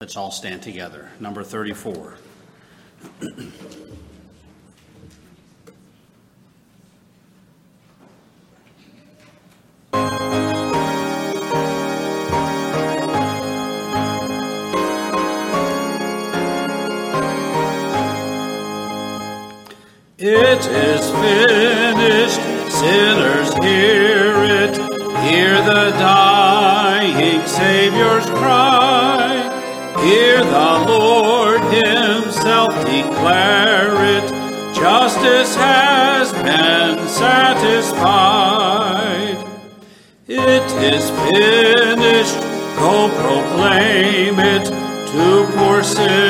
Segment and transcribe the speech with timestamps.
[0.00, 1.10] Let's all stand together.
[1.18, 2.14] Number 34.
[20.20, 21.47] It is finished,
[40.94, 42.40] is finished,
[42.78, 46.27] go proclaim it to poor sinners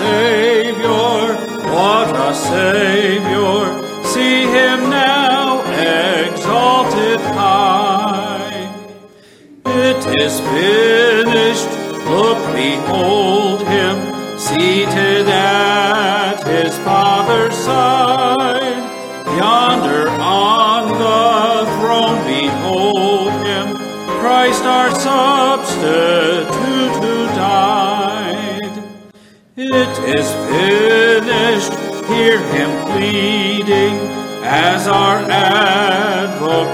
[0.00, 1.36] Savior,
[1.74, 3.39] what a Savior.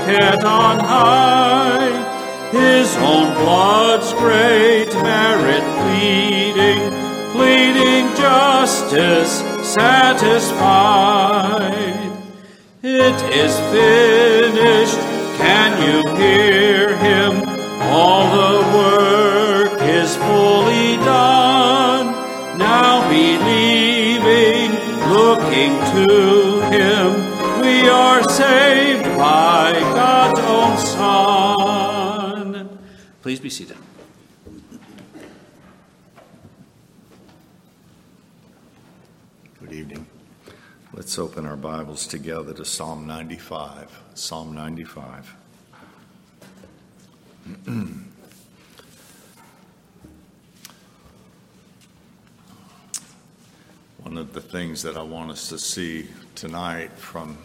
[0.08, 6.78] Advocate on high his own blood's great merit pleading,
[7.32, 10.62] pleading justice satisfied.
[12.82, 15.05] It is finished,
[33.26, 33.76] Please be seated.
[39.58, 40.06] Good evening.
[40.92, 44.00] Let's open our Bibles together to Psalm 95.
[44.14, 45.34] Psalm 95.
[54.04, 56.06] One of the things that I want us to see
[56.36, 57.38] tonight from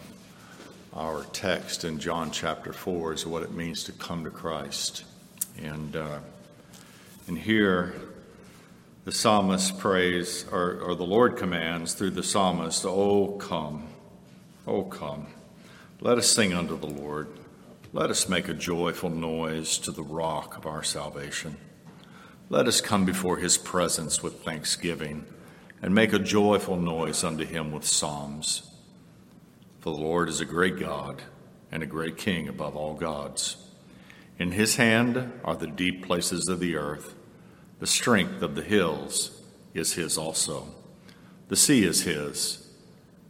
[0.94, 5.06] our text in John chapter 4 is what it means to come to Christ.
[5.58, 6.18] And, uh,
[7.28, 7.94] and here,
[9.04, 13.88] the psalmist prays, or, or the Lord commands through the psalmist, Oh, come,
[14.66, 15.26] oh, come.
[16.00, 17.28] Let us sing unto the Lord.
[17.92, 21.56] Let us make a joyful noise to the rock of our salvation.
[22.48, 25.26] Let us come before his presence with thanksgiving
[25.82, 28.70] and make a joyful noise unto him with psalms.
[29.80, 31.22] For the Lord is a great God
[31.72, 33.56] and a great King above all gods.
[34.42, 37.14] In his hand are the deep places of the earth.
[37.78, 39.40] The strength of the hills
[39.72, 40.66] is his also.
[41.46, 42.68] The sea is his,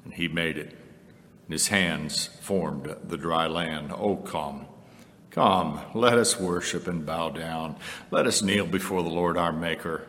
[0.07, 0.71] and he made it.
[0.71, 3.93] And his hands formed the dry land.
[3.93, 4.65] Oh, come,
[5.31, 7.77] come, let us worship and bow down.
[8.11, 10.09] Let us kneel before the Lord our Maker.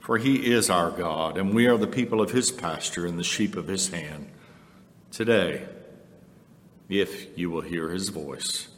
[0.00, 3.24] For he is our God, and we are the people of his pasture and the
[3.24, 4.30] sheep of his hand.
[5.10, 5.66] Today,
[6.90, 8.68] if you will hear his voice,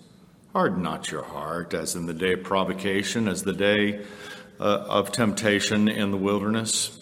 [0.54, 4.04] harden not your heart, as in the day of provocation, as the day
[4.60, 6.96] uh, of temptation in the wilderness,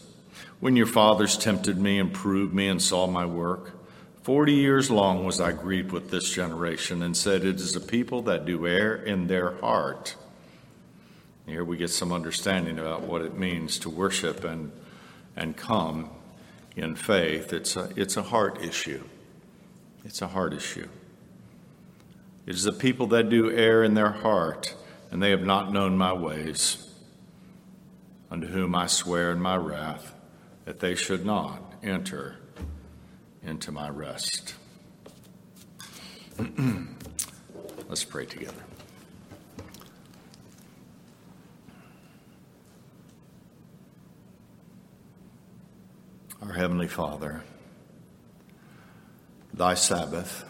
[0.59, 3.73] when your fathers tempted me and proved me and saw my work.
[4.23, 8.23] Forty years long was I grieved with this generation, and said, It is a people
[8.23, 10.17] that do err in their heart.
[11.47, 14.73] Here we get some understanding about what it means to worship and,
[15.37, 16.09] and come
[16.77, 17.53] in faith.
[17.53, 19.03] It's a, it's a heart issue.
[20.05, 20.89] It's a heart issue.
[22.45, 24.75] It is the people that do err in their heart,
[25.11, 26.91] and they have not known my ways,
[28.31, 30.15] unto whom I swear in my wrath
[30.65, 32.39] that they should not enter
[33.43, 34.55] into my rest.
[37.89, 38.55] Let's pray together.
[46.41, 47.45] Our Heavenly Father,
[49.55, 50.45] Thy Sabbath,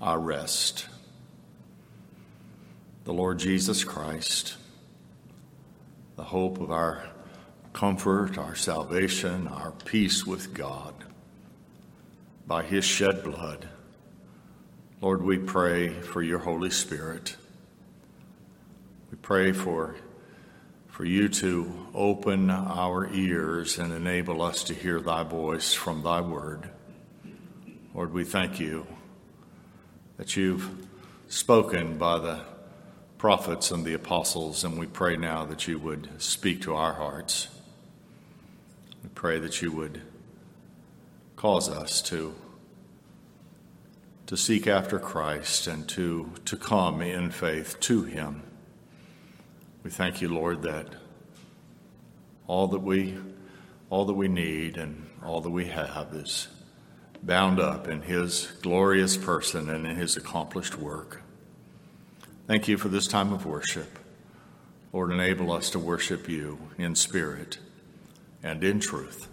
[0.00, 0.86] our rest,
[3.04, 4.56] the Lord Jesus Christ,
[6.16, 7.04] the hope of our
[7.72, 10.94] comfort, our salvation, our peace with God.
[12.46, 13.68] by his shed blood.
[15.00, 17.36] Lord, we pray for your Holy Spirit.
[19.10, 19.96] We pray for,
[20.88, 26.20] for you to open our ears and enable us to hear thy voice from thy
[26.20, 26.70] word.
[27.94, 28.86] Lord, we thank you
[30.16, 30.86] that you've
[31.28, 32.40] spoken by the
[33.18, 37.48] prophets and the apostles, and we pray now that you would speak to our hearts.
[39.02, 40.02] We pray that you would
[41.36, 42.34] cause us to
[44.26, 48.42] to seek after Christ and to, to come in faith to Him.
[49.84, 50.88] We thank you, Lord, that
[52.48, 53.18] all that we
[53.88, 56.48] all that we need and all that we have is
[57.22, 61.22] bound up in His glorious person and in His accomplished work.
[62.46, 63.98] Thank you for this time of worship.
[64.92, 67.58] Lord, enable us to worship you in spirit
[68.42, 69.28] and in truth.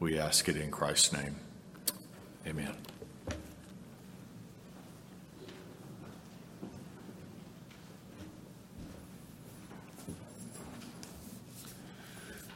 [0.00, 1.36] We ask it in Christ's name.
[2.46, 2.74] Amen.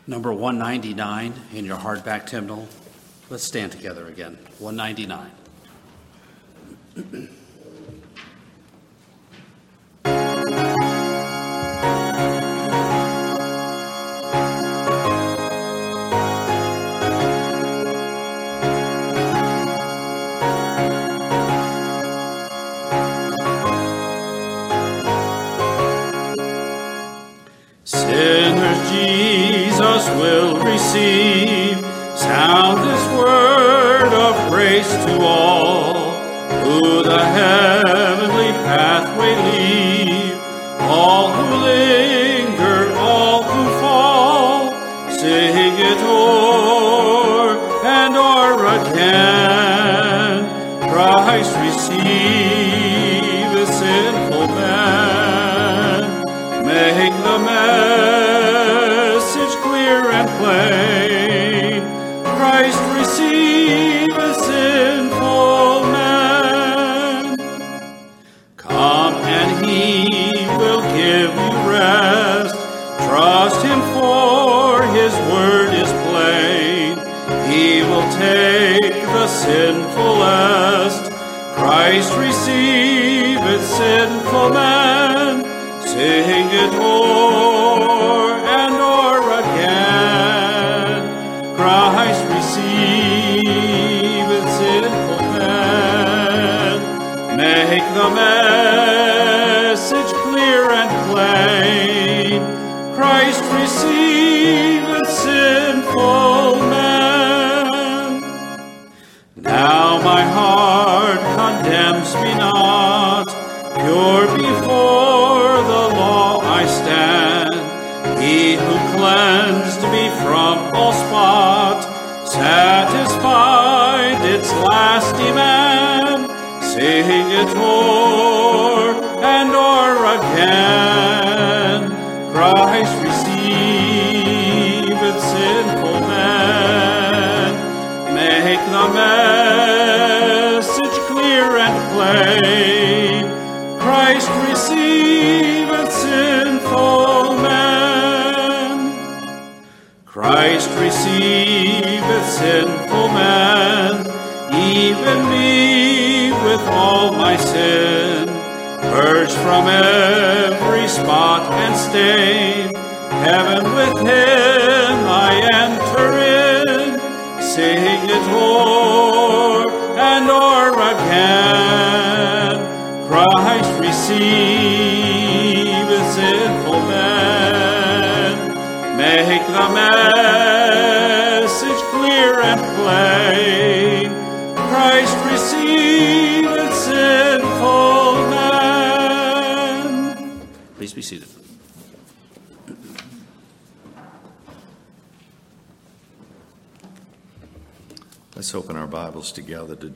[0.08, 2.69] Number 199 in your hardback hymnal.
[3.28, 4.38] Let's stand together again.
[4.58, 5.31] 199.
[103.66, 104.36] Let's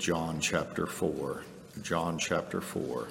[0.01, 1.43] John chapter 4.
[1.83, 3.09] John chapter 4.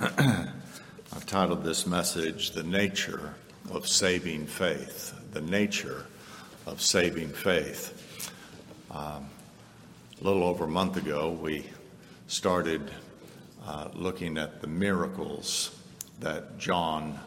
[0.00, 3.34] I've titled this message, The Nature
[3.70, 5.12] of Saving Faith.
[5.34, 6.06] The Nature
[6.66, 8.32] of Saving Faith.
[8.90, 9.28] Um,
[10.18, 11.66] a little over a month ago, we
[12.26, 12.90] started
[13.66, 15.78] uh, looking at the miracles
[16.20, 17.20] that John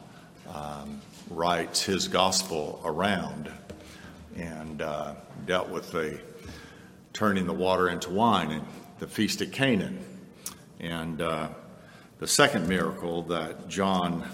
[0.52, 3.52] um, writes his gospel around
[4.36, 5.14] and uh,
[5.46, 6.20] dealt with the
[7.14, 8.66] turning the water into wine and
[9.00, 10.04] the feast at Canaan.
[10.80, 11.50] And uh,
[12.20, 14.28] the second miracle that John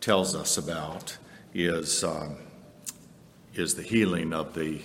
[0.00, 1.16] tells us about
[1.52, 2.36] is, um,
[3.54, 4.80] is the healing of the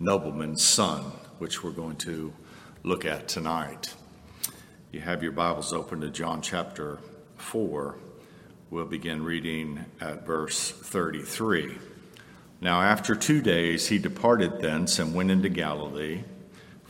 [0.00, 1.02] nobleman's son,
[1.38, 2.32] which we're going to
[2.82, 3.94] look at tonight.
[4.90, 6.98] You have your Bibles open to John chapter
[7.36, 7.96] 4.
[8.70, 11.76] We'll begin reading at verse 33.
[12.60, 16.22] Now, after two days, he departed thence and went into Galilee.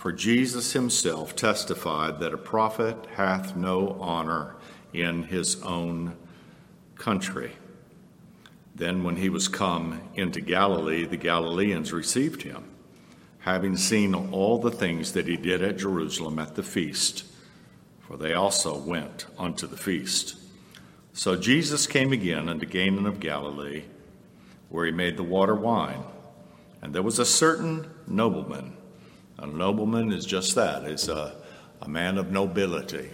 [0.03, 4.57] For Jesus himself testified that a prophet hath no honor
[4.93, 6.17] in his own
[6.97, 7.53] country.
[8.75, 12.65] Then, when he was come into Galilee, the Galileans received him,
[13.39, 17.25] having seen all the things that he did at Jerusalem at the feast,
[18.01, 20.35] for they also went unto the feast.
[21.13, 23.85] So Jesus came again unto Cana of Galilee,
[24.69, 26.03] where he made the water wine.
[26.83, 28.79] And there was a certain nobleman.
[29.43, 31.35] A nobleman is just that, is a,
[31.81, 33.11] a man of nobility.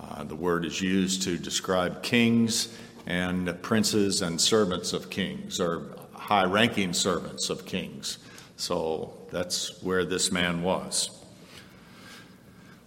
[0.00, 5.96] Uh, the word is used to describe kings and princes and servants of kings, or
[6.12, 8.18] high ranking servants of kings.
[8.56, 11.10] So that's where this man was.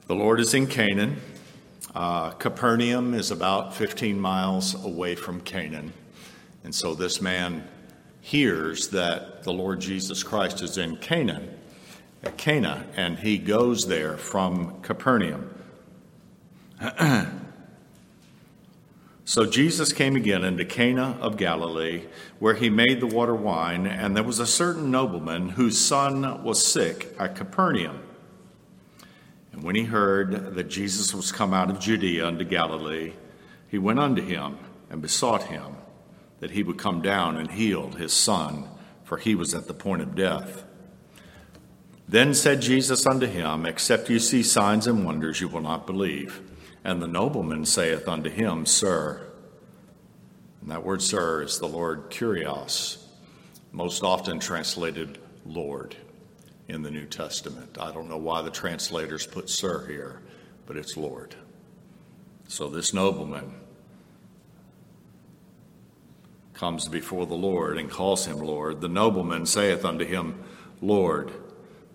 [0.08, 1.20] The Lord is in Canaan.
[1.94, 5.92] Uh, Capernaum is about 15 miles away from Canaan.
[6.64, 7.68] And so this man
[8.22, 11.58] hears that the Lord Jesus Christ is in Canaan,
[12.30, 15.50] Cana, and he goes there from Capernaum.
[19.26, 22.04] so Jesus came again into Cana of Galilee,
[22.40, 26.66] where he made the water wine, and there was a certain nobleman whose son was
[26.66, 28.02] sick at Capernaum.
[29.52, 33.14] And when he heard that Jesus was come out of Judea unto Galilee,
[33.68, 34.58] he went unto him
[34.90, 35.76] and besought him
[36.40, 38.68] that he would come down and heal his son,
[39.04, 40.66] for he was at the point of death.
[42.08, 46.42] Then said Jesus unto him, Except you see signs and wonders, you will not believe.
[46.84, 49.28] And the nobleman saith unto him, Sir.
[50.62, 53.04] And that word, sir, is the Lord kurios,
[53.72, 55.96] most often translated Lord
[56.68, 57.78] in the New Testament.
[57.80, 60.22] I don't know why the translators put sir here,
[60.66, 61.36] but it's Lord.
[62.48, 63.54] So this nobleman
[66.54, 68.82] comes before the Lord and calls him Lord.
[68.82, 70.44] The nobleman saith unto him,
[70.82, 71.32] Lord,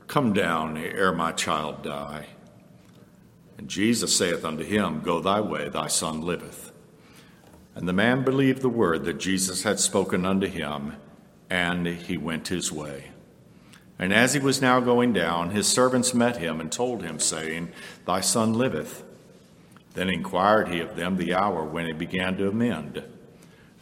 [0.06, 2.26] come down ere my child die.
[3.58, 6.72] And Jesus saith unto him, Go thy way, thy son liveth.
[7.74, 10.96] And the man believed the word that Jesus had spoken unto him,
[11.50, 13.10] and he went his way.
[13.98, 17.72] And as he was now going down, his servants met him and told him, saying,
[18.04, 19.04] Thy son liveth.
[19.94, 23.02] Then inquired he of them the hour when he began to amend.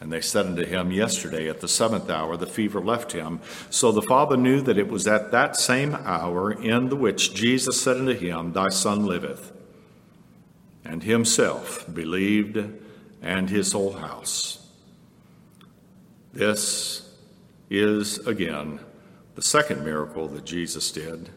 [0.00, 3.40] And they said unto him, Yesterday at the seventh hour the fever left him.
[3.70, 7.80] So the father knew that it was at that same hour in the which Jesus
[7.80, 9.52] said unto him, Thy son liveth.
[10.84, 12.58] And himself believed,
[13.22, 14.68] and his whole house.
[16.34, 17.10] This
[17.70, 18.80] is again
[19.34, 21.30] the second miracle that Jesus did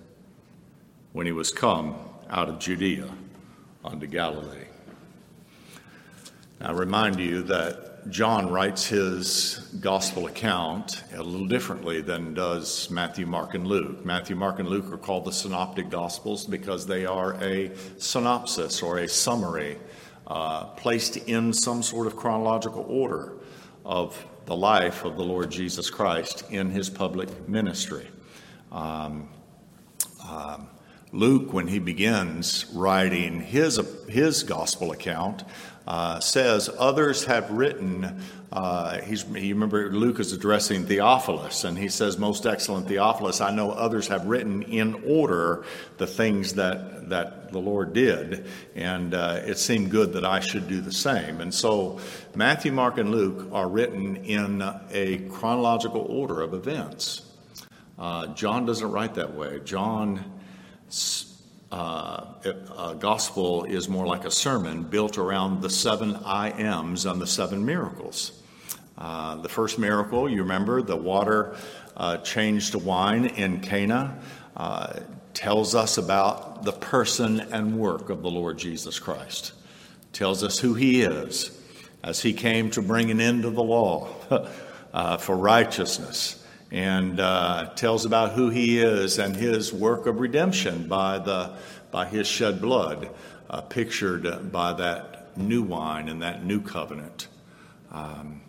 [1.14, 1.96] when he was come
[2.30, 3.10] out of Judea
[3.86, 4.66] unto Galilee.
[6.60, 13.26] I remind you that John writes his gospel account a little differently than does Matthew,
[13.26, 14.06] Mark, and Luke.
[14.06, 19.00] Matthew, Mark, and Luke are called the synoptic gospels because they are a synopsis or
[19.00, 19.78] a summary
[20.28, 23.34] uh, placed in some sort of chronological order
[23.84, 28.08] of the life of the Lord Jesus Christ in his public ministry.
[28.72, 29.28] Um,
[31.18, 35.44] Luke, when he begins writing his, his gospel account,
[35.88, 38.22] uh, says, Others have written,
[38.52, 43.50] uh, he's, you remember Luke is addressing Theophilus, and he says, Most excellent Theophilus, I
[43.50, 45.66] know others have written in order
[45.98, 48.46] the things that, that the Lord did,
[48.76, 51.42] and uh, it seemed good that I should do the same.
[51.42, 52.00] And so
[52.36, 57.24] Matthew, Mark, and Luke are written in a chronological order of events.
[57.98, 59.62] Uh, John doesn't write that way.
[59.66, 60.37] John
[61.72, 67.22] uh, a gospel is more like a sermon built around the seven I ams and
[67.22, 68.42] the seven miracles.
[68.98, 71.56] Uh, the first miracle, you remember, the water
[71.96, 74.18] uh, changed to wine in Cana,
[74.56, 75.00] uh,
[75.34, 79.54] tells us about the person and work of the Lord Jesus Christ.
[80.14, 81.52] Tells us who he is
[82.04, 84.08] as he came to bring an end to the law
[84.94, 86.37] uh, for righteousness
[86.72, 91.56] and uh, tells about who he is and his work of redemption by, the,
[91.92, 93.10] by his shed blood,
[93.50, 97.28] uh, pictured by that new wine and that new covenant.
[97.92, 98.42] Um,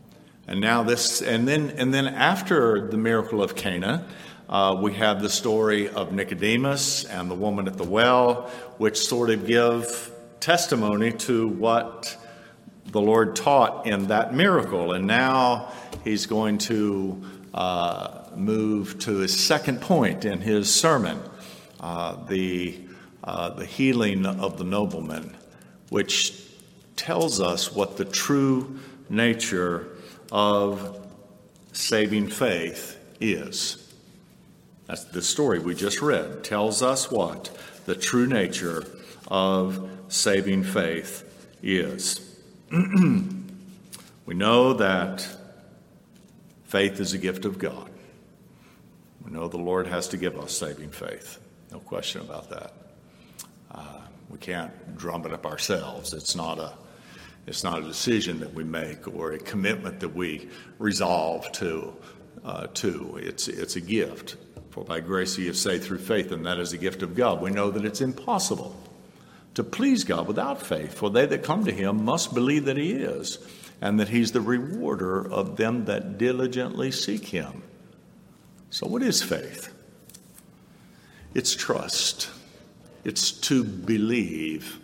[0.46, 4.06] and now this, and then, and then after the miracle of Cana,
[4.48, 9.28] uh, we have the story of Nicodemus and the woman at the well, which sort
[9.30, 10.10] of give
[10.40, 12.16] testimony to what
[12.86, 14.92] the Lord taught in that miracle.
[14.92, 15.70] And now
[16.02, 17.22] he's going to
[17.58, 21.20] uh, move to his second point in his sermon
[21.80, 22.78] uh, the,
[23.24, 25.36] uh, the healing of the nobleman,
[25.88, 26.40] which
[26.94, 29.88] tells us what the true nature
[30.30, 31.04] of
[31.72, 33.92] saving faith is.
[34.86, 37.50] That's the story we just read, tells us what
[37.86, 38.84] the true nature
[39.26, 41.24] of saving faith
[41.60, 42.40] is.
[42.70, 45.37] we know that
[46.68, 47.90] faith is a gift of God.
[49.24, 51.40] We know the Lord has to give us saving faith.
[51.72, 52.72] No question about that.
[53.70, 56.12] Uh, we can't drum it up ourselves.
[56.14, 56.72] It's not a
[57.46, 60.48] it's not a decision that we make or a commitment that we
[60.78, 61.94] resolve to.
[62.44, 64.36] Uh, to it's it's a gift.
[64.70, 67.40] For by grace ye have saved through faith, and that is a gift of God.
[67.40, 68.76] We know that it's impossible
[69.54, 70.94] to please God without faith.
[70.94, 73.38] For they that come to him must believe that he is,
[73.80, 77.62] and that he's the rewarder of them that diligently seek him.
[78.70, 79.72] So, what is faith?
[81.34, 82.30] It's trust,
[83.04, 84.80] it's to believe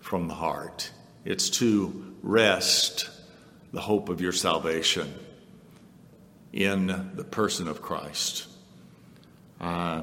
[0.00, 0.90] from the heart,
[1.24, 3.10] it's to rest
[3.72, 5.12] the hope of your salvation
[6.52, 8.46] in the person of Christ.
[9.60, 10.02] Uh,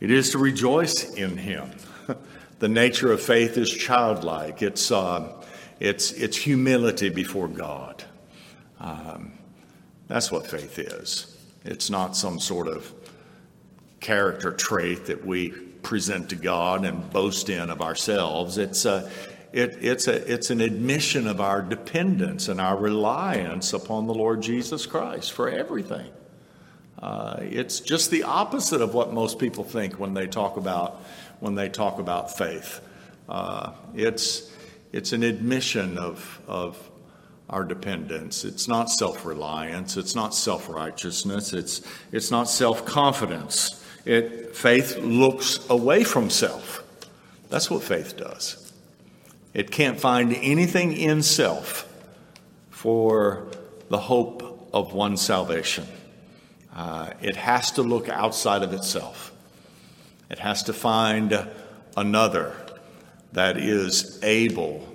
[0.00, 1.70] it is to rejoice in him
[2.58, 4.62] the nature of faith is childlike.
[4.62, 5.37] It's, uh,
[5.80, 8.04] it's, it's humility before God.
[8.80, 9.32] Um,
[10.06, 11.36] that's what faith is.
[11.64, 12.92] It's not some sort of
[14.00, 18.58] character trait that we present to God and boast in of ourselves.
[18.58, 19.10] It's, a,
[19.52, 24.42] it, it's, a, it's an admission of our dependence and our reliance upon the Lord
[24.42, 26.10] Jesus Christ for everything.
[26.98, 31.02] Uh, it's just the opposite of what most people think when they talk about
[31.40, 32.80] when they talk about faith.
[33.28, 34.50] Uh, it's,
[34.92, 36.90] it's an admission of, of
[37.50, 38.44] our dependence.
[38.44, 39.96] It's not self reliance.
[39.96, 41.52] It's not self righteousness.
[41.52, 43.84] It's, it's not self confidence.
[44.04, 46.82] It, faith looks away from self.
[47.50, 48.72] That's what faith does.
[49.54, 51.86] It can't find anything in self
[52.70, 53.48] for
[53.88, 55.86] the hope of one's salvation.
[56.74, 59.32] Uh, it has to look outside of itself.
[60.30, 61.48] It has to find
[61.96, 62.54] another
[63.32, 64.86] that is able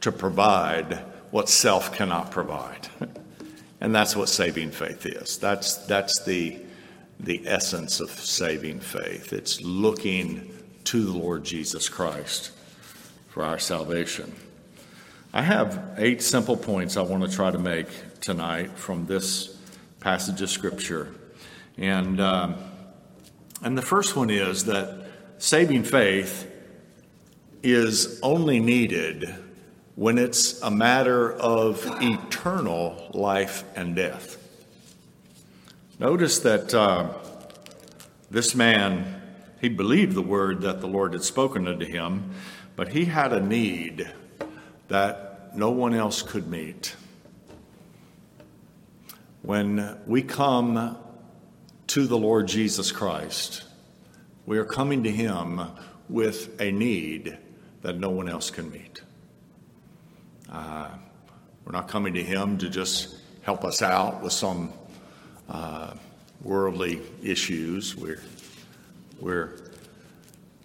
[0.00, 2.88] to provide what self cannot provide.
[3.80, 5.36] And that's what saving faith is.
[5.36, 6.58] That's, that's the,
[7.20, 9.34] the essence of saving faith.
[9.34, 10.50] It's looking
[10.84, 12.52] to the Lord Jesus Christ
[13.28, 14.34] for our salvation.
[15.34, 17.88] I have eight simple points I want to try to make
[18.22, 19.54] tonight from this
[20.00, 21.14] passage of Scripture.
[21.76, 22.22] And.
[22.22, 22.54] Um,
[23.64, 25.06] and the first one is that
[25.38, 26.50] saving faith
[27.64, 29.34] is only needed
[29.96, 34.36] when it's a matter of eternal life and death.
[35.98, 37.08] Notice that uh,
[38.30, 39.22] this man,
[39.60, 42.30] he believed the word that the Lord had spoken unto him,
[42.76, 44.08] but he had a need
[44.88, 46.94] that no one else could meet.
[49.42, 50.98] When we come
[51.94, 53.62] to the Lord Jesus Christ.
[54.46, 55.60] We are coming to Him
[56.08, 57.38] with a need
[57.84, 59.02] that no one else can meet.
[60.50, 60.88] Uh,
[61.64, 64.72] we're not coming to Him to just help us out with some
[65.50, 65.92] uh,
[66.42, 67.94] worldly issues.
[67.94, 68.22] We're,
[69.20, 69.58] we're,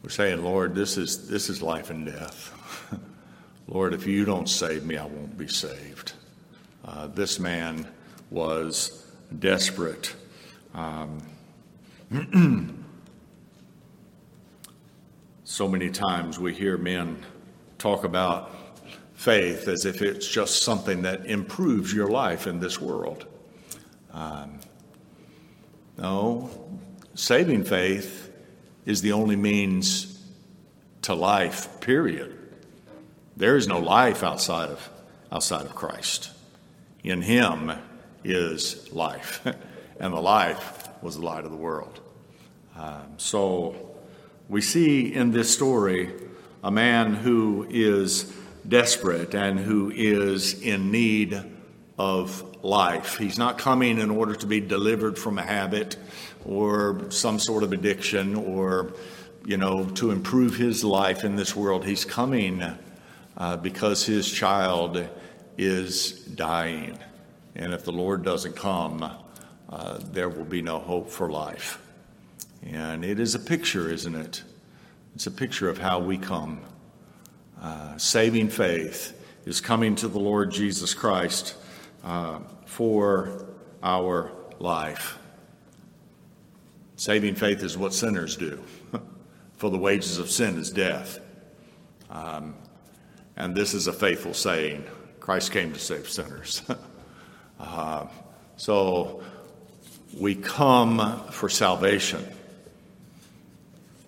[0.01, 2.53] we're saying, Lord, this is, this is life and death.
[3.67, 6.13] Lord, if you don't save me, I won't be saved.
[6.86, 7.86] Uh, this man
[8.32, 9.05] was
[9.39, 10.15] desperate
[10.73, 11.21] um,
[15.50, 17.26] so many times we hear men
[17.80, 18.56] talk about
[19.16, 23.26] faith as if it's just something that improves your life in this world.
[24.14, 24.60] Um,
[25.98, 26.52] no,
[27.16, 28.32] saving faith
[28.86, 30.24] is the only means
[31.02, 32.38] to life, period.
[33.36, 34.88] There is no life outside of,
[35.32, 36.30] outside of Christ.
[37.04, 37.72] In Him
[38.24, 39.44] is life.
[40.00, 42.00] and the life was the light of the world.
[42.78, 43.88] Um, so
[44.50, 46.10] we see in this story
[46.64, 48.34] a man who is
[48.68, 51.40] desperate and who is in need
[52.00, 53.18] of life.
[53.18, 55.98] He's not coming in order to be delivered from a habit
[56.46, 58.94] or some sort of addiction or,
[59.46, 61.86] you know, to improve his life in this world.
[61.86, 62.64] He's coming
[63.38, 65.08] uh, because his child
[65.58, 66.98] is dying.
[67.56, 69.04] And if the Lord doesn't come,
[69.70, 71.80] uh, there will be no hope for life.
[72.63, 74.43] And it is a picture, isn't it?
[75.15, 76.62] It's a picture of how we come.
[77.62, 81.56] Uh, saving faith is coming to the Lord Jesus Christ
[82.04, 83.48] uh, for
[83.84, 85.17] our life.
[86.95, 88.63] Saving faith is what sinners do,
[89.58, 91.19] for the wages of sin is death.
[92.10, 92.56] Um,
[93.36, 94.86] and this is a faithful saying
[95.19, 96.62] Christ came to save sinners.
[97.60, 98.08] uh,
[98.58, 99.24] so
[100.17, 102.26] we come for salvation.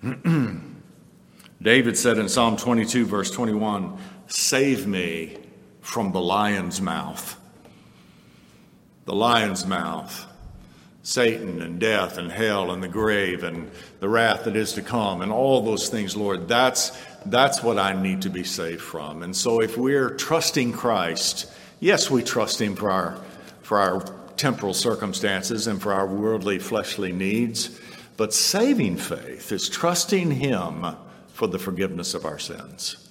[1.62, 5.38] David said in Psalm 22, verse 21, Save me
[5.82, 7.40] from the lion's mouth.
[9.06, 10.28] The lion's mouth.
[11.04, 15.22] Satan and death and hell and the grave and the wrath that is to come
[15.22, 19.24] and all those things, Lord, that's, that's what I need to be saved from.
[19.24, 23.20] And so if we're trusting Christ, yes, we trust Him for our,
[23.64, 24.02] for our
[24.38, 27.81] temporal circumstances and for our worldly, fleshly needs,
[28.22, 30.86] but saving faith is trusting Him
[31.30, 33.10] for the forgiveness of our sins.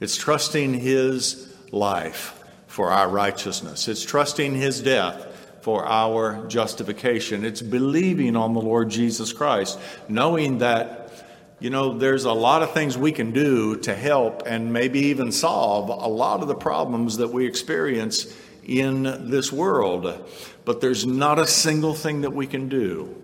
[0.00, 3.88] It's trusting His life for our righteousness.
[3.88, 7.44] It's trusting His death for our justification.
[7.44, 11.12] It's believing on the Lord Jesus Christ, knowing that,
[11.60, 15.30] you know, there's a lot of things we can do to help and maybe even
[15.30, 18.34] solve a lot of the problems that we experience
[18.64, 20.26] in this world.
[20.64, 23.14] But there's not a single thing that we can do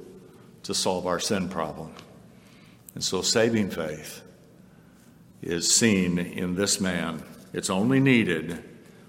[0.65, 1.93] to solve our sin problem.
[2.95, 4.23] And so saving faith
[5.43, 7.23] is seen in this man.
[7.53, 8.63] It's only needed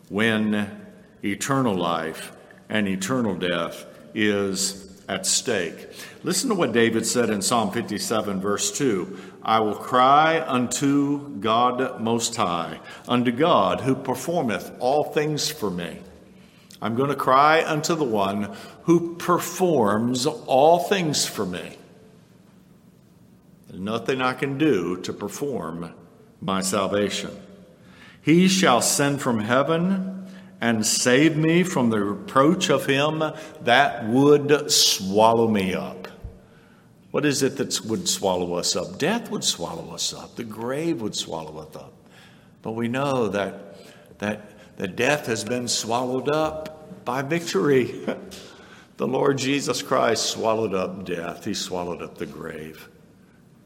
[0.09, 0.81] when
[1.23, 2.31] eternal life
[2.69, 5.87] and eternal death is at stake.
[6.23, 12.01] Listen to what David said in Psalm 57, verse 2 I will cry unto God
[12.01, 15.99] Most High, unto God who performeth all things for me.
[16.81, 21.77] I'm going to cry unto the one who performs all things for me.
[23.67, 25.93] There's nothing I can do to perform
[26.41, 27.31] my salvation.
[28.21, 30.27] He shall send from heaven
[30.61, 33.23] and save me from the reproach of him
[33.61, 36.07] that would swallow me up.
[37.11, 38.97] What is it that would swallow us up?
[38.97, 40.35] Death would swallow us up.
[40.35, 41.93] The grave would swallow us up.
[42.61, 48.05] But we know that, that, that death has been swallowed up by victory.
[48.97, 52.89] the Lord Jesus Christ swallowed up death, He swallowed up the grave.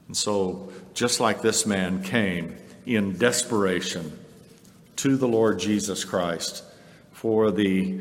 [0.07, 4.17] And so, just like this man came in desperation
[4.97, 6.63] to the Lord Jesus Christ,
[7.11, 7.99] for the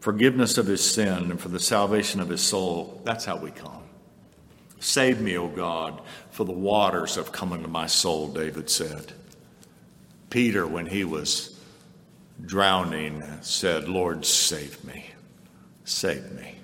[0.00, 3.00] forgiveness of his sin and for the salvation of his soul.
[3.04, 3.82] That's how we come.
[4.78, 9.12] Save me, O God, for the waters have come into my soul, David said.
[10.28, 11.53] Peter, when he was
[12.44, 15.10] drowning, said, Lord, save me.
[15.84, 16.56] Save me.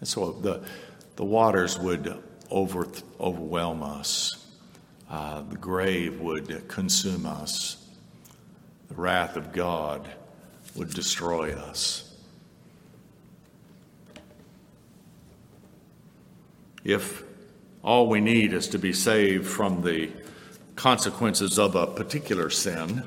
[0.00, 0.62] And so the,
[1.16, 2.86] the waters would over,
[3.20, 4.46] overwhelm us,
[5.10, 7.88] uh, the grave would consume us
[8.88, 10.08] the wrath of God
[10.74, 12.04] would destroy us.
[16.84, 17.22] If
[17.82, 20.10] all we need is to be saved from the
[20.74, 23.02] consequences of a particular sin,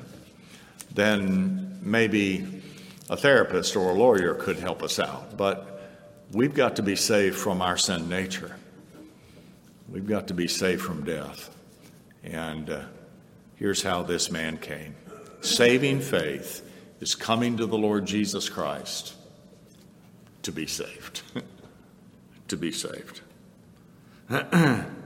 [0.94, 2.62] then maybe
[3.08, 5.36] a therapist or a lawyer could help us out.
[5.36, 5.80] But
[6.32, 8.56] we've got to be saved from our sin nature.
[9.88, 11.54] We've got to be saved from death.
[12.24, 12.82] And uh,
[13.56, 14.94] here's how this man came
[15.40, 16.68] saving faith
[17.00, 19.14] is coming to the Lord Jesus Christ
[20.42, 21.22] to be saved.
[22.48, 23.20] to be saved.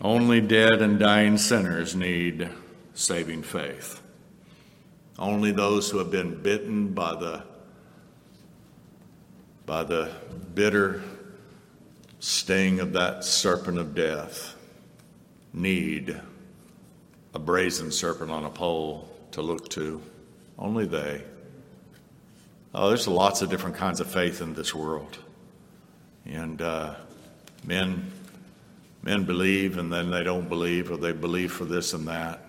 [0.00, 2.48] Only dead and dying sinners need
[2.94, 4.00] saving faith.
[5.18, 7.42] Only those who have been bitten by the
[9.66, 10.10] by the
[10.54, 11.02] bitter
[12.20, 14.54] sting of that serpent of death
[15.52, 16.18] need
[17.34, 20.00] a brazen serpent on a pole to look to.
[20.58, 21.22] Only they.
[22.74, 25.18] Oh, there's lots of different kinds of faith in this world.
[26.24, 26.94] And uh,
[27.64, 28.10] men,
[29.08, 32.44] men believe and then they don't believe, or they believe for this and that.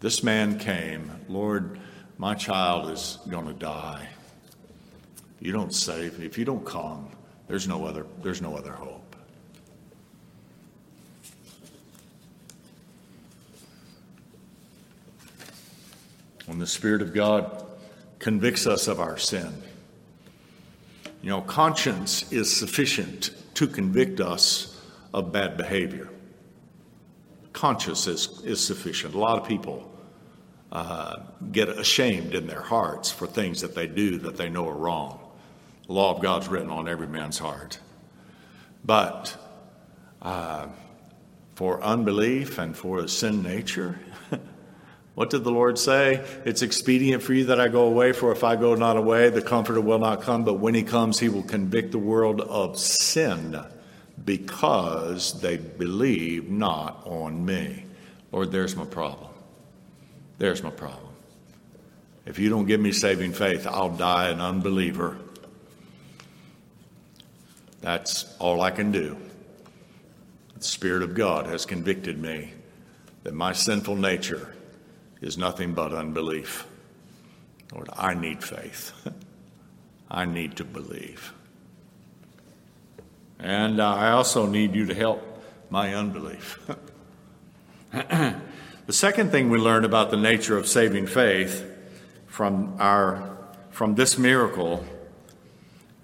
[0.00, 1.80] This man came, Lord,
[2.18, 4.06] my child is going to die.
[5.40, 7.08] You don't save, if you don't come,
[7.46, 9.04] there's no other, there's no other hope.
[16.46, 17.62] when the Spirit of God
[18.20, 19.52] convicts us of our sin.
[21.20, 24.77] You know, conscience is sufficient to convict us
[25.12, 26.08] of bad behavior.
[27.52, 29.14] Conscience is, is sufficient.
[29.14, 29.90] A lot of people
[30.70, 31.16] uh,
[31.50, 35.18] get ashamed in their hearts for things that they do that they know are wrong.
[35.86, 37.80] The law of God's written on every man's heart.
[38.84, 39.36] But
[40.20, 40.68] uh,
[41.54, 43.98] for unbelief and for a sin nature,
[45.14, 46.24] what did the Lord say?
[46.44, 49.42] It's expedient for you that I go away, for if I go not away, the
[49.42, 50.44] Comforter will not come.
[50.44, 53.58] But when he comes, he will convict the world of sin
[54.28, 57.86] because they believe not on me.
[58.30, 59.30] Lord, there's my problem.
[60.36, 61.14] There's my problem.
[62.26, 65.16] If you don't give me saving faith, I'll die an unbeliever.
[67.80, 69.16] That's all I can do.
[70.58, 72.52] The Spirit of God has convicted me
[73.22, 74.54] that my sinful nature
[75.22, 76.66] is nothing but unbelief.
[77.72, 78.92] Lord, I need faith.
[80.10, 81.32] I need to believe.
[83.38, 85.22] And uh, I also need you to help
[85.70, 86.58] my unbelief.
[87.92, 88.42] the
[88.88, 91.64] second thing we learn about the nature of saving faith
[92.26, 93.38] from, our,
[93.70, 94.84] from this miracle,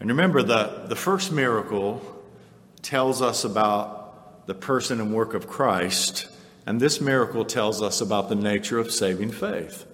[0.00, 2.02] and remember the, the first miracle
[2.82, 6.28] tells us about the person and work of Christ,
[6.66, 9.86] and this miracle tells us about the nature of saving faith.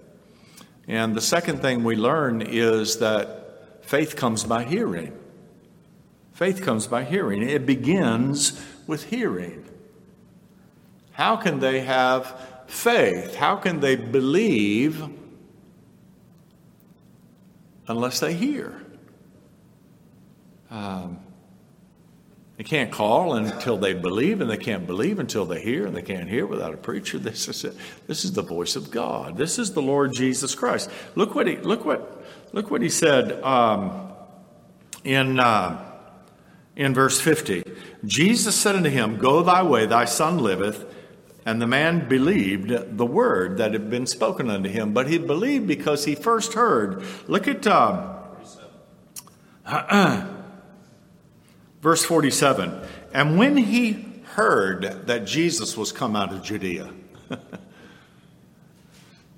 [0.88, 5.16] And the second thing we learn is that faith comes by hearing.
[6.40, 7.42] Faith comes by hearing.
[7.42, 9.62] It begins with hearing.
[11.12, 12.34] How can they have
[12.66, 13.34] faith?
[13.34, 15.06] How can they believe
[17.86, 18.80] unless they hear?
[20.70, 21.18] Um,
[22.56, 26.00] they can't call until they believe, and they can't believe until they hear, and they
[26.00, 27.18] can't hear without a preacher.
[27.18, 27.76] This is it.
[28.06, 29.36] This is the voice of God.
[29.36, 30.90] This is the Lord Jesus Christ.
[31.16, 32.24] Look what he look what
[32.54, 34.10] look what he said um,
[35.04, 35.38] in.
[35.38, 35.88] Uh,
[36.76, 37.62] in verse 50.
[38.04, 40.86] Jesus said unto him, Go thy way, thy son liveth.
[41.46, 45.66] And the man believed the word that had been spoken unto him, but he believed
[45.66, 47.02] because he first heard.
[47.28, 48.18] Look at uh,
[51.80, 52.86] verse 47.
[53.14, 56.92] And when he heard that Jesus was come out of Judea,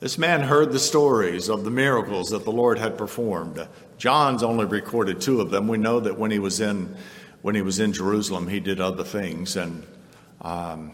[0.01, 3.67] this man heard the stories of the miracles that the Lord had performed.
[3.97, 5.69] John's only recorded two of them.
[5.69, 6.97] We know that when he was in
[7.43, 9.57] when he was in Jerusalem, he did other things.
[9.57, 9.87] And,
[10.41, 10.93] um,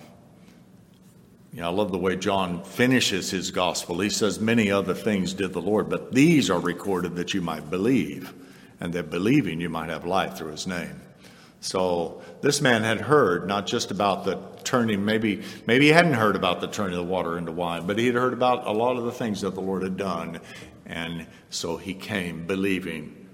[1.52, 4.00] you know, I love the way John finishes his gospel.
[4.00, 7.70] He says, Many other things did the Lord, but these are recorded that you might
[7.70, 8.32] believe,
[8.80, 11.00] and that believing you might have life through his name.
[11.60, 16.36] So this man had heard not just about the turning, maybe, maybe he hadn't heard
[16.36, 18.96] about the turning of the water into wine, but he had heard about a lot
[18.96, 20.40] of the things that the Lord had done.
[20.86, 23.26] And so he came believing.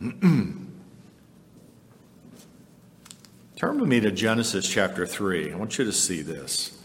[3.64, 5.50] Turn with me to Genesis chapter 3.
[5.50, 6.78] I want you to see this.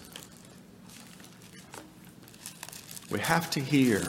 [3.12, 4.00] We have to hear.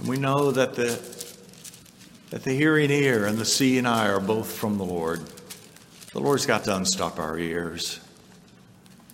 [0.00, 1.00] And we know that the,
[2.30, 5.20] that the hearing ear and the seeing eye are both from the Lord.
[6.10, 8.00] The Lord's got to unstop our ears,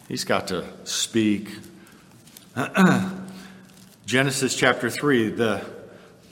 [0.09, 1.51] He's got to speak.
[4.07, 5.67] Genesis chapter 3, the,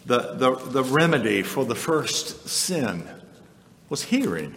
[0.07, 3.07] the, the, the remedy for the first sin
[3.91, 4.55] was hearing.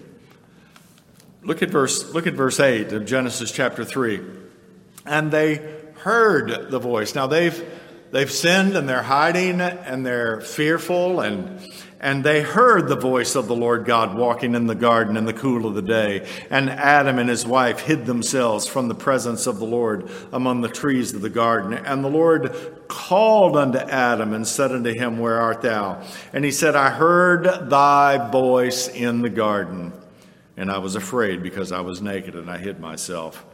[1.46, 4.20] Look at verse, look at verse 8 of Genesis chapter 3.
[5.06, 5.58] And they
[6.00, 7.14] heard the voice.
[7.14, 7.64] Now they've,
[8.10, 11.60] they've sinned and they're hiding and they're fearful and,
[12.00, 15.34] and they heard the voice of the Lord God walking in the garden in the
[15.34, 16.28] cool of the day.
[16.50, 20.68] And Adam and his wife hid themselves from the presence of the Lord among the
[20.68, 21.74] trees of the garden.
[21.74, 22.56] And the Lord
[22.88, 26.02] called unto Adam and said unto him, Where art thou?
[26.34, 29.94] And he said, I heard thy voice in the garden
[30.58, 33.46] and I was afraid because I was naked and I hid myself.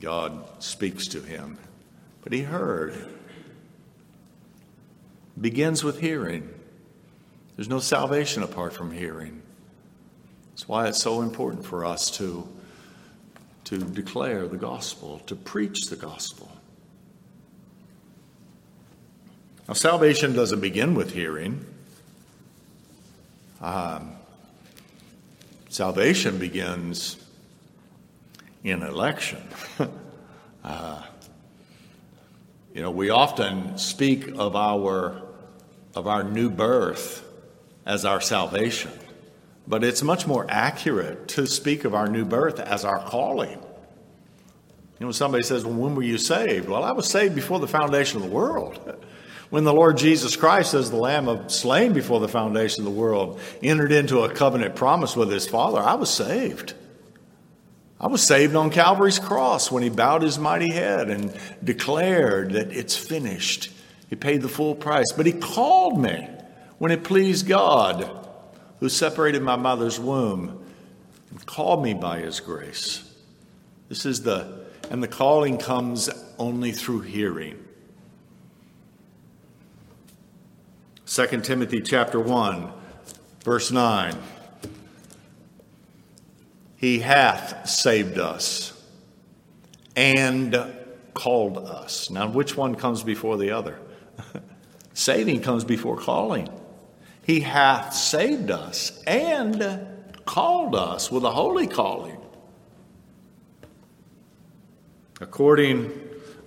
[0.00, 1.58] God speaks to him,
[2.22, 2.94] but he heard.
[5.40, 6.48] Begins with hearing.
[7.56, 9.42] There's no salvation apart from hearing.
[10.50, 12.48] That's why it's so important for us to,
[13.64, 16.50] to declare the gospel, to preach the gospel.
[19.66, 21.64] Now, salvation doesn't begin with hearing.
[23.60, 24.12] Um,
[25.74, 27.16] Salvation begins
[28.62, 29.42] in election.
[30.64, 31.02] uh,
[32.72, 35.20] you know, we often speak of our
[35.96, 37.28] of our new birth
[37.84, 38.92] as our salvation,
[39.66, 43.58] but it's much more accurate to speak of our new birth as our calling.
[45.00, 47.66] You know, somebody says, "Well, when were you saved?" Well, I was saved before the
[47.66, 48.78] foundation of the world.
[49.54, 53.00] When the Lord Jesus Christ, as the Lamb of slain before the foundation of the
[53.00, 56.74] world, entered into a covenant promise with his Father, I was saved.
[58.00, 62.72] I was saved on Calvary's cross when he bowed his mighty head and declared that
[62.72, 63.70] it's finished.
[64.10, 66.28] He paid the full price, but he called me.
[66.78, 68.10] when it pleased God,
[68.80, 70.64] who separated my mother's womb
[71.30, 73.08] and called me by his grace.
[73.88, 77.63] This is the, and the calling comes only through hearing.
[81.06, 82.72] 2 Timothy chapter 1,
[83.42, 84.16] verse 9.
[86.76, 88.72] He hath saved us
[89.94, 90.74] and
[91.12, 92.10] called us.
[92.10, 93.78] Now, which one comes before the other?
[94.94, 96.48] Saving comes before calling.
[97.22, 99.86] He hath saved us and
[100.24, 102.16] called us with a holy calling.
[105.20, 105.92] According,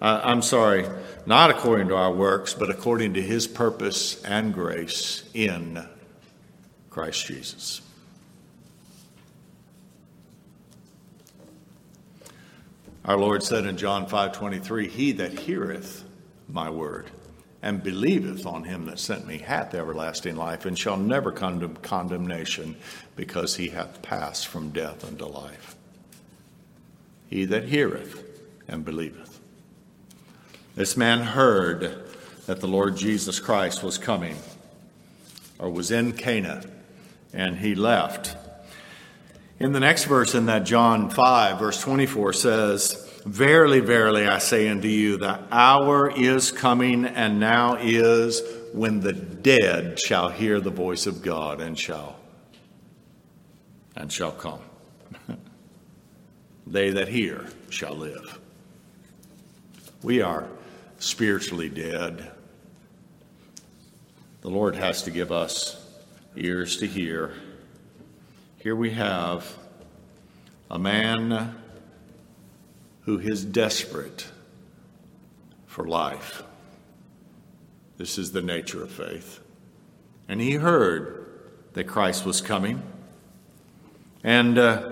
[0.01, 0.85] uh, I'm sorry,
[1.27, 5.85] not according to our works, but according to his purpose and grace in
[6.89, 7.81] Christ Jesus.
[13.03, 16.05] Our Lord said in John 5:23, "He that heareth
[16.47, 17.11] my word
[17.61, 21.67] and believeth on him that sent me hath everlasting life and shall never come to
[21.67, 22.77] condemnation
[23.17, 25.75] because he hath passed from death unto life."
[27.29, 28.23] He that heareth
[28.65, 29.36] and believeth.
[30.77, 32.03] This man heard
[32.45, 34.37] that the Lord Jesus Christ was coming
[35.57, 36.63] or was in Cana
[37.33, 38.35] and he left
[39.59, 44.69] in the next verse, in that John 5, verse 24, says, Verily, verily, I say
[44.69, 50.69] unto you, the hour is coming, and now is when the dead shall hear the
[50.69, 52.17] voice of God and shall
[53.95, 54.59] and shall come.
[56.67, 58.39] they that hear shall live.
[60.03, 60.47] We are
[60.99, 62.31] spiritually dead.
[64.41, 65.83] The Lord has to give us
[66.35, 67.33] ears to hear
[68.67, 69.55] here we have
[70.69, 71.55] a man
[73.03, 74.27] who is desperate
[75.67, 76.43] for life.
[77.95, 79.39] This is the nature of faith.
[80.27, 81.29] And he heard
[81.75, 82.81] that Christ was coming.
[84.21, 84.91] And uh,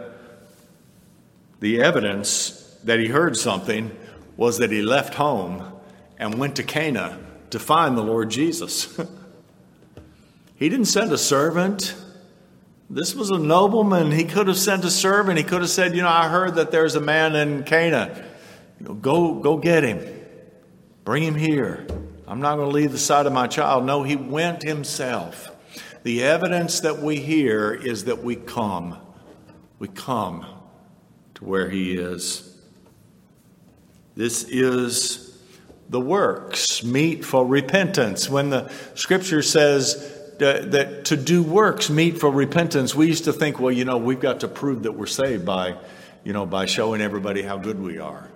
[1.60, 3.92] the evidence that he heard something
[4.38, 5.74] was that he left home
[6.18, 8.96] and went to Cana to find the Lord Jesus.
[10.56, 11.96] he didn't send a servant.
[12.90, 14.12] This was a nobleman.
[14.12, 15.38] He could have sent a servant.
[15.38, 18.24] He could have said, You know, I heard that there's a man in Cana.
[18.80, 20.06] You know, go, go get him.
[21.04, 21.88] Bring him here.
[22.28, 23.86] I'm not going to leave the side of my child.
[23.86, 25.52] No, he went himself.
[26.04, 28.98] The evidence that we hear is that we come.
[29.80, 30.46] We come
[31.36, 32.56] to where he is.
[34.16, 35.25] This is
[35.90, 38.30] the works, meet for repentance.
[38.30, 43.60] When the scripture says, that to do works meet for repentance, we used to think,
[43.60, 45.78] well, you know, we've got to prove that we're saved by,
[46.24, 48.30] you know, by showing everybody how good we are.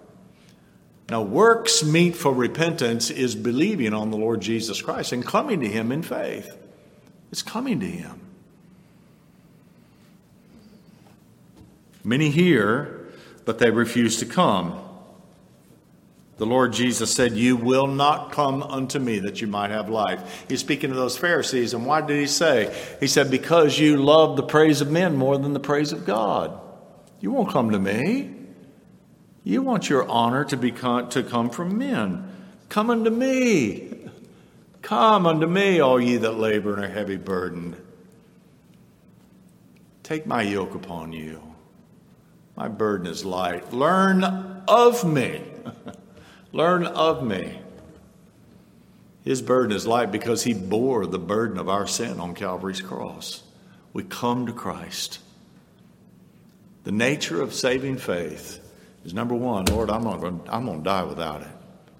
[1.09, 5.67] Now, works meet for repentance is believing on the Lord Jesus Christ and coming to
[5.67, 6.55] Him in faith.
[7.31, 8.21] It's coming to Him.
[12.03, 13.07] Many hear,
[13.45, 14.79] but they refuse to come.
[16.39, 20.45] The Lord Jesus said, You will not come unto me that you might have life.
[20.47, 22.73] He's speaking to those Pharisees, and why did he say?
[23.02, 26.58] He said, Because you love the praise of men more than the praise of God.
[27.19, 28.34] You won't come to me.
[29.43, 32.32] You want your honor to, be con- to come from men.
[32.69, 34.10] Come unto me.
[34.82, 37.75] Come unto me, all ye that labor and are heavy burdened.
[40.04, 41.43] Take my yoke upon you.
[42.56, 43.73] My burden is light.
[43.73, 44.23] Learn
[44.69, 45.41] of me.
[46.51, 47.59] Learn of me.
[49.23, 53.43] His burden is light because he bore the burden of our sin on Calvary's cross.
[53.93, 55.19] We come to Christ.
[56.83, 58.59] The nature of saving faith
[59.05, 61.47] is number one, Lord, I'm not going I'm going to die without it.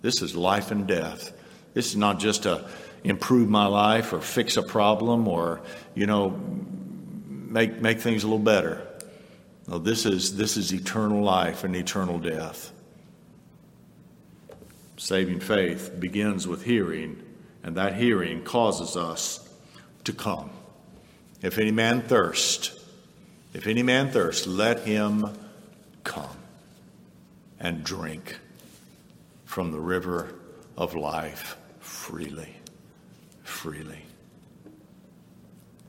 [0.02, 1.34] This is life and death.
[1.74, 2.68] This is not just to
[3.04, 5.62] improve my life or fix a problem or,
[5.94, 8.88] you know, make make things a little better.
[9.68, 12.72] No, this is this is eternal life and eternal death.
[15.00, 17.24] Saving faith begins with hearing,
[17.64, 19.50] and that hearing causes us
[20.04, 20.50] to come.
[21.42, 22.78] If any man thirst,
[23.54, 25.26] if any man thirst, let him
[26.04, 26.36] come
[27.62, 28.40] and drink
[29.46, 30.36] from the river
[30.76, 32.58] of life freely.
[33.44, 34.04] Freely.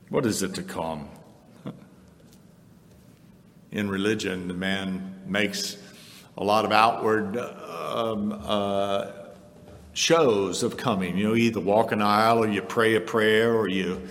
[0.07, 1.09] What is it to come?
[3.73, 5.75] In religion, the man makes
[6.37, 9.11] a lot of outward um, uh,
[9.93, 11.17] shows of coming.
[11.17, 14.07] You know, either walk an aisle or you pray a prayer or you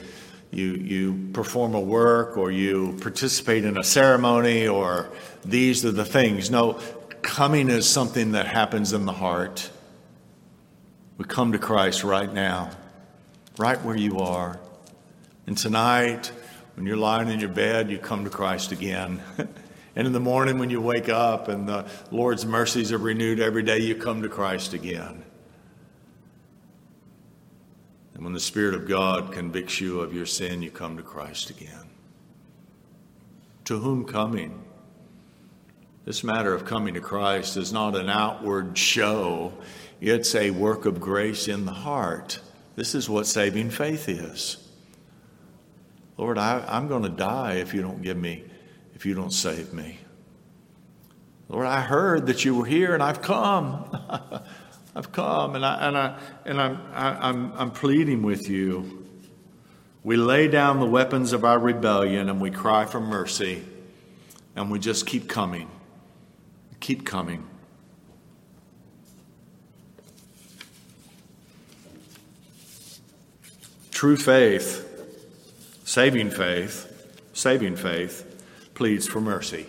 [0.51, 5.11] you you perform a work or you participate in a ceremony or
[5.45, 6.51] these are the things.
[6.51, 6.81] No,
[7.23, 9.71] coming is something that happens in the heart.
[11.19, 12.71] We come to Christ right now,
[13.59, 14.59] right where you are.
[15.47, 16.33] And tonight,
[16.77, 19.23] when you're lying in your bed, you come to Christ again.
[19.97, 23.63] and in the morning, when you wake up and the Lord's mercies are renewed every
[23.63, 25.25] day, you come to Christ again.
[28.15, 31.51] And when the Spirit of God convicts you of your sin, you come to Christ
[31.51, 31.89] again.
[33.65, 34.63] To whom coming?
[36.05, 39.53] This matter of coming to Christ is not an outward show,
[40.01, 42.41] it's a work of grace in the heart.
[42.77, 44.57] This is what saving faith is.
[46.17, 48.45] Lord, I, am going to die if you don't give me,
[49.01, 49.99] if you don't save me.
[51.49, 53.97] Lord, I heard that you were here and I've come.
[54.95, 59.07] I've come and, I, and, I, and I'm, I, I'm, I'm pleading with you.
[60.05, 63.65] We lay down the weapons of our rebellion and we cry for mercy
[64.55, 65.71] and we just keep coming.
[66.81, 67.49] Keep coming.
[73.93, 74.87] True faith,
[75.87, 78.30] saving faith, saving faith
[78.81, 79.67] pleads for mercy.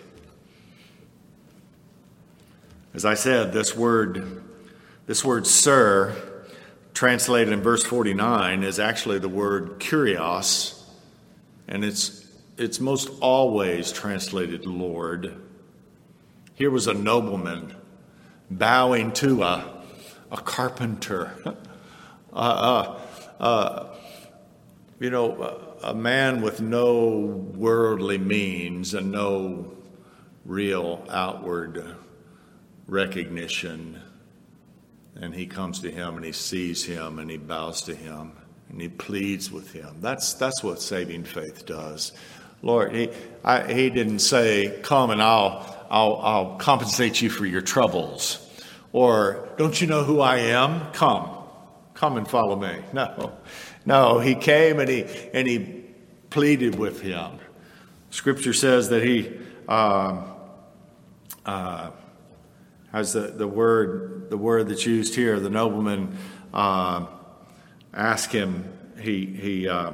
[2.94, 4.42] As I said, this word,
[5.04, 6.16] this word sir,
[6.94, 10.82] translated in verse 49, is actually the word kurios,
[11.68, 15.38] and it's, it's most always translated Lord.
[16.54, 17.76] Here was a nobleman
[18.50, 19.82] bowing to a,
[20.30, 21.34] a carpenter.
[22.32, 23.00] uh, uh,
[23.38, 23.94] uh,
[24.98, 29.72] you know, a man with no worldly means and no
[30.44, 31.96] real outward
[32.86, 34.00] recognition.
[35.16, 38.32] And he comes to him and he sees him and he bows to him
[38.68, 39.96] and he pleads with him.
[40.00, 42.12] That's, that's what saving faith does.
[42.62, 43.10] Lord, he,
[43.44, 48.38] I, he didn't say, Come and I'll, I'll, I'll compensate you for your troubles.
[48.92, 50.92] Or, Don't you know who I am?
[50.92, 51.28] Come.
[51.94, 52.78] Come and follow me.
[52.92, 53.32] No.
[53.84, 55.04] No, he came and he,
[55.34, 55.84] and he
[56.30, 57.38] pleaded with him.
[58.10, 59.32] Scripture says that he
[59.68, 60.22] uh,
[61.44, 61.90] uh,
[62.92, 65.40] has the, the word the word that's used here.
[65.40, 66.16] The nobleman
[66.54, 67.06] uh,
[67.92, 68.70] asked him.
[69.00, 69.68] He he.
[69.68, 69.92] Uh,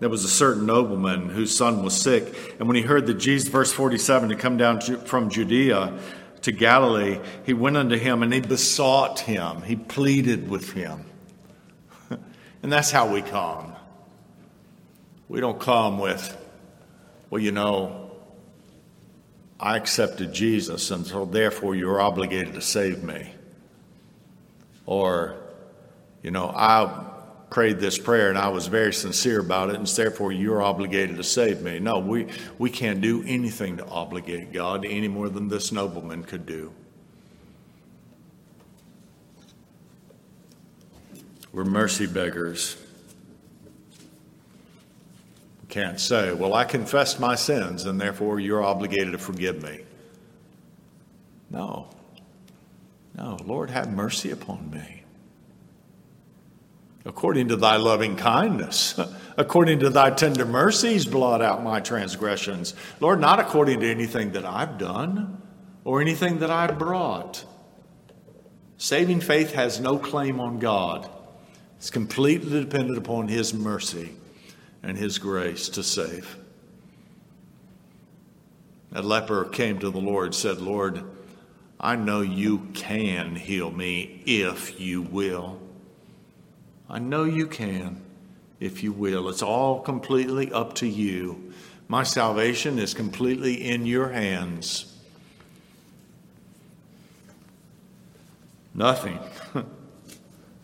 [0.00, 3.48] there was a certain nobleman whose son was sick, and when he heard that Jesus,
[3.48, 5.98] verse forty-seven, had come down from Judea
[6.42, 9.62] to Galilee, he went unto him and he besought him.
[9.62, 11.04] He pleaded with him.
[12.62, 13.72] And that's how we come.
[15.28, 16.36] We don't come with,
[17.30, 18.10] well, you know,
[19.60, 23.32] I accepted Jesus, and so therefore you're obligated to save me.
[24.86, 25.36] Or,
[26.22, 27.04] you know, I
[27.50, 31.24] prayed this prayer and I was very sincere about it, and therefore you're obligated to
[31.24, 31.78] save me.
[31.78, 32.28] No, we,
[32.58, 36.72] we can't do anything to obligate God any more than this nobleman could do.
[41.58, 42.76] We're mercy beggars.
[45.68, 49.80] Can't say, Well, I confessed my sins, and therefore you're obligated to forgive me.
[51.50, 51.88] No.
[53.16, 55.02] No, Lord, have mercy upon me.
[57.04, 58.96] According to thy loving kindness,
[59.36, 62.72] according to thy tender mercies, blot out my transgressions.
[63.00, 65.42] Lord, not according to anything that I've done
[65.82, 67.44] or anything that I've brought.
[68.76, 71.10] Saving faith has no claim on God.
[71.78, 74.10] It's completely dependent upon His mercy
[74.82, 76.36] and His grace to save.
[78.92, 81.02] That leper came to the Lord, said, Lord,
[81.78, 85.60] I know you can heal me if you will.
[86.88, 88.02] I know you can
[88.58, 89.28] if you will.
[89.28, 91.52] It's all completely up to you.
[91.86, 94.96] My salvation is completely in your hands.
[98.74, 99.18] Nothing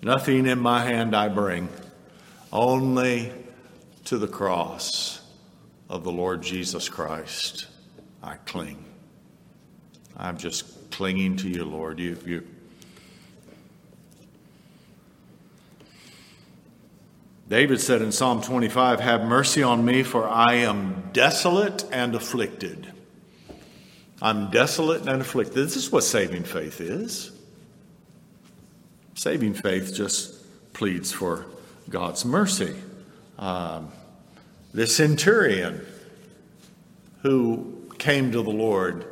[0.05, 1.67] Nothing in my hand I bring,
[2.53, 3.33] only
[4.05, 5.23] to the cross
[5.89, 7.69] of the Lord Jesus Christ
[8.23, 8.85] I cling.
[10.15, 11.99] I'm just clinging to you, Lord.
[11.99, 12.47] You, you,
[17.49, 22.93] David said in Psalm 25, Have mercy on me, for I am desolate and afflicted.
[24.21, 25.55] I'm desolate and afflicted.
[25.55, 27.34] This is what saving faith is.
[29.15, 31.47] Saving faith just pleads for
[31.89, 32.75] God's mercy.
[33.39, 33.93] Um,
[34.73, 35.85] the centurion
[37.23, 39.07] who came to the Lord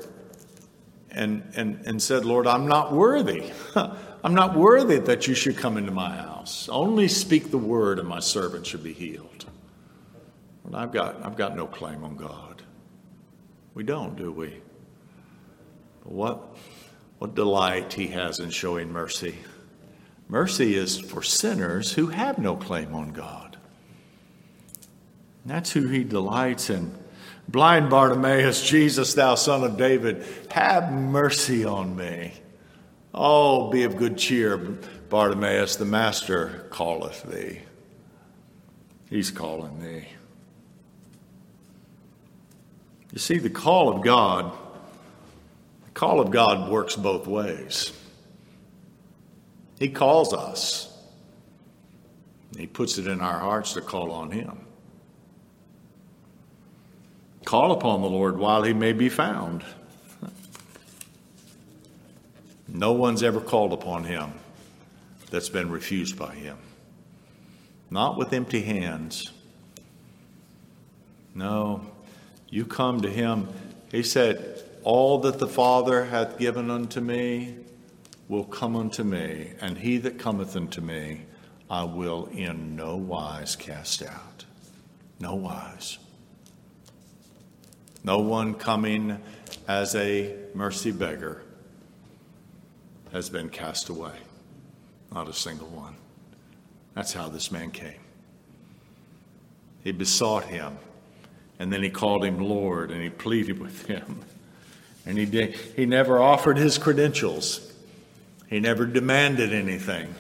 [1.11, 3.53] and, and, and said, Lord, I'm not worthy.
[4.24, 6.68] I'm not worthy that you should come into my house.
[6.68, 9.46] Only speak the word, and my servant should be healed.
[10.64, 12.62] Well, I've got, I've got no claim on God.
[13.74, 14.61] We don't, do we?
[16.05, 16.57] What,
[17.18, 19.36] what delight he has in showing mercy.
[20.32, 23.58] Mercy is for sinners who have no claim on God.
[25.44, 26.94] That's who he delights in.
[27.46, 32.32] Blind Bartimaeus, Jesus, thou son of David, have mercy on me.
[33.12, 37.60] Oh, be of good cheer, Bartimaeus, the Master calleth thee.
[39.10, 40.08] He's calling thee.
[43.12, 44.50] You see, the call of God,
[45.84, 47.92] the call of God works both ways.
[49.82, 50.96] He calls us.
[52.56, 54.60] He puts it in our hearts to call on Him.
[57.44, 59.64] Call upon the Lord while he may be found.
[62.68, 64.34] No one's ever called upon him
[65.32, 66.58] that's been refused by him.
[67.90, 69.32] Not with empty hands.
[71.34, 71.84] No,
[72.48, 73.48] you come to him.
[73.90, 77.56] He said, All that the Father hath given unto me
[78.32, 81.20] will come unto me, and he that cometh unto me
[81.68, 84.46] I will in no wise cast out.
[85.20, 85.98] No wise.
[88.02, 89.18] No one coming
[89.68, 91.42] as a mercy beggar
[93.12, 94.16] has been cast away.
[95.12, 95.96] Not a single one.
[96.94, 98.00] That's how this man came.
[99.84, 100.78] He besought him,
[101.58, 104.20] and then he called him Lord, and he pleaded with him.
[105.04, 107.71] And he, did, he never offered his credentials,
[108.53, 110.14] he never demanded anything.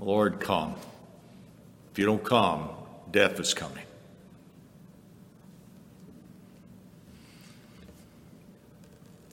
[0.00, 0.74] Lord, come.
[1.92, 2.70] If you don't come,
[3.08, 3.84] death is coming.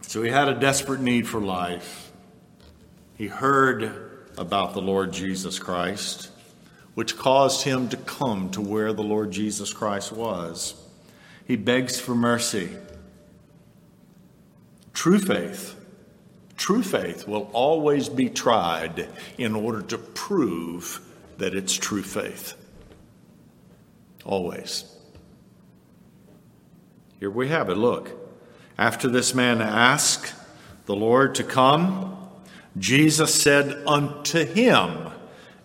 [0.03, 2.11] So he had a desperate need for life.
[3.17, 6.29] He heard about the Lord Jesus Christ,
[6.93, 10.75] which caused him to come to where the Lord Jesus Christ was.
[11.47, 12.69] He begs for mercy.
[14.93, 15.78] True faith,
[16.59, 19.07] true faith will always be tried
[19.37, 20.99] in order to prove
[21.37, 22.53] that it's true faith.
[24.25, 24.83] Always.
[27.19, 27.77] Here we have it.
[27.77, 28.11] Look.
[28.77, 30.33] After this man asked
[30.85, 32.29] the Lord to come,
[32.77, 35.07] Jesus said unto him,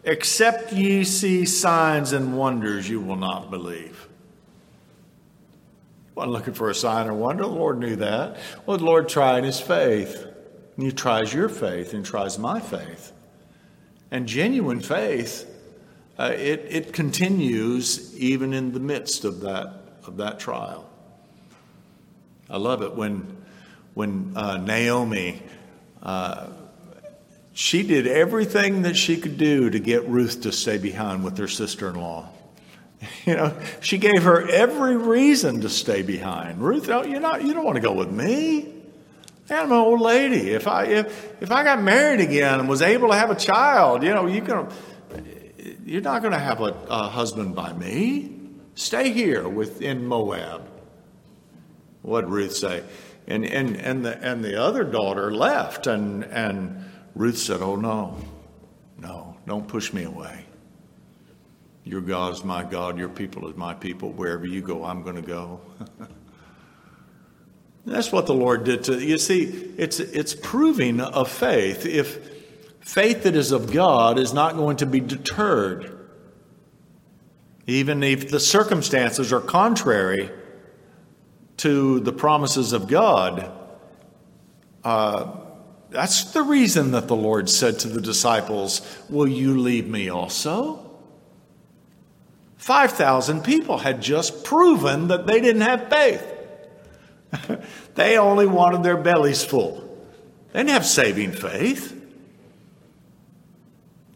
[0.05, 4.09] Except ye see signs and wonders, you will not believe.
[6.15, 7.43] Wasn't looking for a sign or wonder.
[7.43, 8.37] The Lord knew that.
[8.65, 10.29] Well, the Lord tried his faith.
[10.77, 13.13] And he tries your faith and tries my faith.
[14.11, 15.49] And genuine faith,
[16.19, 20.89] uh, it, it continues even in the midst of that, of that trial.
[22.51, 23.37] I love it when,
[23.95, 25.43] when uh, Naomi,
[26.03, 26.49] uh,
[27.53, 31.49] she did everything that she could do to get Ruth to stay behind with her
[31.49, 32.29] sister in law.
[33.27, 36.59] You know, she gave her every reason to stay behind.
[36.63, 38.74] Ruth, oh, you're not, you don't want to go with me.
[39.51, 40.51] I'm an old lady.
[40.51, 44.03] If I if if I got married again and was able to have a child,
[44.03, 44.69] you know, you can
[45.85, 48.33] you're not going to have a, a husband by me.
[48.75, 50.69] Stay here within Moab.
[52.03, 52.83] What Ruth say?
[53.27, 56.85] And, and, and, the, and the other daughter left, and, and
[57.15, 58.19] Ruth said, Oh, no,
[58.99, 60.45] no, don't push me away.
[61.85, 64.11] Your God is my God, your people is my people.
[64.13, 65.61] Wherever you go, I'm going to go.
[67.87, 69.19] That's what the Lord did to you.
[69.19, 69.45] See,
[69.77, 71.85] it's it's proving of faith.
[71.85, 72.31] If
[72.81, 75.95] faith that is of God is not going to be deterred,
[77.67, 80.31] even if the circumstances are contrary
[81.59, 83.51] to the promises of God,
[84.83, 85.37] uh,
[85.91, 90.81] that's the reason that the Lord said to the disciples, Will you leave me also?
[92.57, 96.34] 5,000 people had just proven that they didn't have faith.
[97.95, 99.81] they only wanted their bellies full.
[100.53, 101.93] They didn't have saving faith.
[101.93, 102.03] And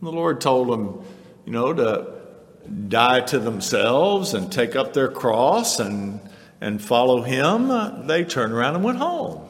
[0.01, 1.05] The Lord told them,
[1.45, 2.15] you know, to
[2.89, 6.21] die to themselves and take up their cross and
[6.61, 9.49] and follow him, they turned around and went home.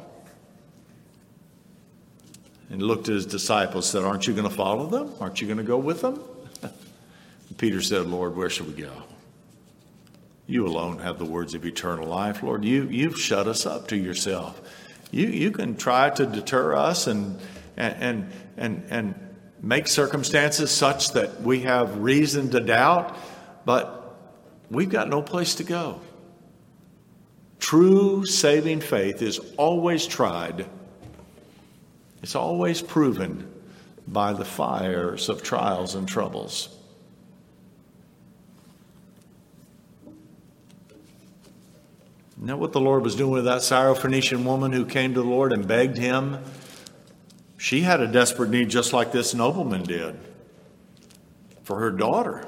[2.71, 5.15] And looked at his disciples said, Aren't you going to follow them?
[5.21, 6.21] Aren't you going to go with them?
[7.57, 8.93] Peter said, Lord, where shall we go?
[10.49, 12.43] You alone have the words of eternal life.
[12.43, 14.59] Lord, you, you've shut us up to yourself.
[15.11, 17.39] You, you can try to deter us and,
[17.77, 19.15] and, and, and
[19.61, 23.15] make circumstances such that we have reason to doubt,
[23.67, 24.17] but
[24.71, 26.01] we've got no place to go.
[27.61, 30.65] True saving faith is always tried,
[32.23, 33.53] it's always proven
[34.07, 36.75] by the fires of trials and troubles.
[42.39, 45.29] Isn't that what the Lord was doing with that Syrophoenician woman who came to the
[45.29, 46.39] Lord and begged him?
[47.57, 50.17] She had a desperate need just like this nobleman did
[51.65, 52.47] for her daughter.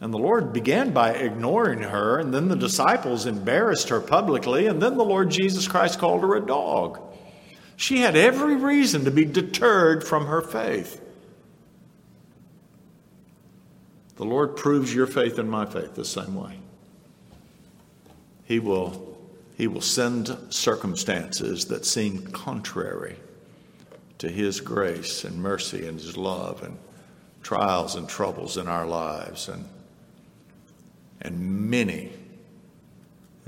[0.00, 4.80] And the Lord began by ignoring her, and then the disciples embarrassed her publicly, and
[4.80, 7.00] then the Lord Jesus Christ called her a dog.
[7.76, 11.04] She had every reason to be deterred from her faith.
[14.16, 16.58] The Lord proves your faith and my faith the same way.
[18.48, 19.18] He will,
[19.58, 23.16] he will send circumstances that seem contrary
[24.16, 26.78] to His grace and mercy and His love and
[27.42, 29.50] trials and troubles in our lives.
[29.50, 29.66] And,
[31.20, 32.10] and many,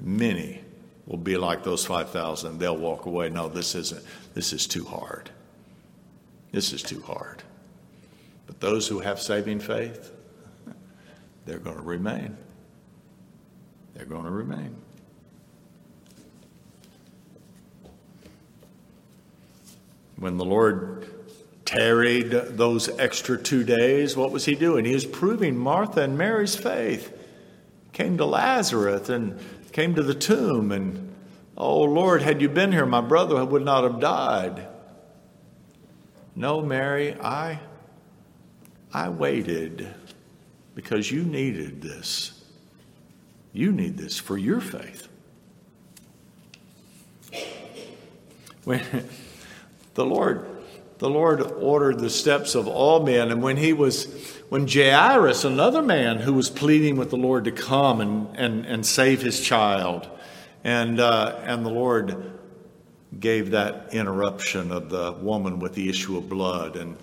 [0.03, 0.61] many
[1.07, 2.59] will be like those 5,000.
[2.59, 3.31] They'll walk away.
[3.31, 5.31] No, this isn't, this is too hard.
[6.53, 7.43] This is too hard.
[8.47, 10.13] But those who have saving faith,
[11.47, 12.37] they're going to remain.
[13.95, 14.77] They're going to remain.
[20.21, 21.09] When the Lord
[21.65, 24.85] tarried those extra two days, what was he doing?
[24.85, 27.17] He was proving Martha and Mary's faith.
[27.93, 29.41] Came to Lazarus and
[29.73, 31.15] came to the tomb, and
[31.57, 34.69] oh Lord, had you been here, my brother would not have died.
[36.37, 37.61] No, Mary, I
[38.93, 39.89] I waited
[40.75, 42.45] because you needed this.
[43.55, 45.09] You need this for your faith.
[48.65, 48.83] When
[50.01, 50.47] the Lord
[50.99, 54.05] the Lord ordered the steps of all men, and when he was
[54.49, 58.85] when Jairus, another man who was pleading with the Lord to come and, and, and
[58.85, 60.09] save his child,
[60.65, 62.39] and uh, and the Lord
[63.19, 66.97] gave that interruption of the woman with the issue of blood and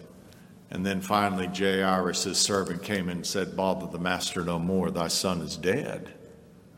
[0.69, 5.39] and then finally, Jairus' servant came and said, Bother the master no more, thy son
[5.39, 6.13] is dead.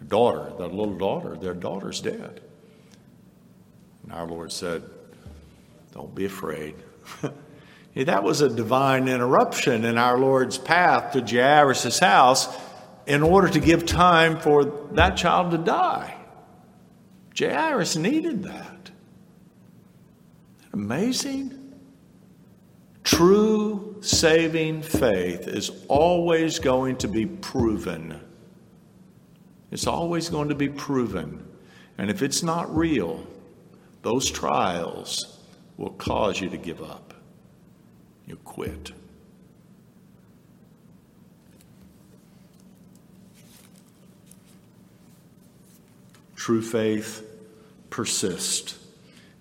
[0.08, 2.42] Daughter, that little daughter, their daughter's dead.
[4.04, 4.84] And our Lord said,
[5.92, 6.76] Don't be afraid.
[7.96, 12.48] that was a divine interruption in our Lord's path to Jairus' house
[13.08, 16.16] in order to give time for that child to die.
[17.38, 18.92] Jairus needed that.
[20.74, 21.56] Amazing.
[23.04, 28.20] True saving faith is always going to be proven.
[29.72, 31.46] It's always going to be proven.
[31.98, 33.26] And if it's not real,
[34.04, 35.39] those trials
[35.80, 37.14] will cause you to give up.
[38.28, 38.92] You quit.
[46.36, 47.26] True faith
[47.90, 48.78] persists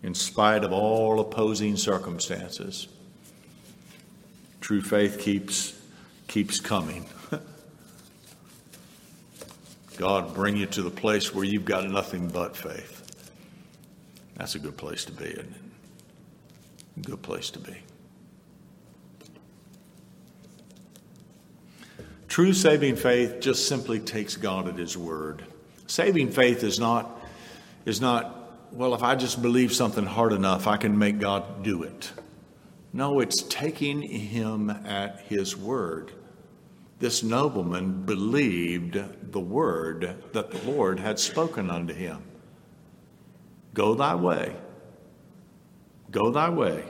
[0.05, 2.87] in spite of all opposing circumstances.
[4.61, 5.77] True faith keeps
[6.29, 7.07] keeps coming.
[9.97, 12.95] God bring you to the place where you've got nothing but faith.
[14.37, 15.68] That's a good place to be, isn't it?
[17.03, 17.77] Good place to be.
[22.29, 25.45] True saving faith just simply takes God at His word.
[25.87, 27.21] Saving faith is not,
[27.87, 31.83] is not, well, if I just believe something hard enough, I can make God do
[31.83, 32.13] it.
[32.93, 36.13] No, it's taking him at his word.
[36.99, 39.01] This nobleman believed
[39.33, 42.23] the word that the Lord had spoken unto him.
[43.75, 44.57] Go thy way.
[46.11, 46.85] Go thy way.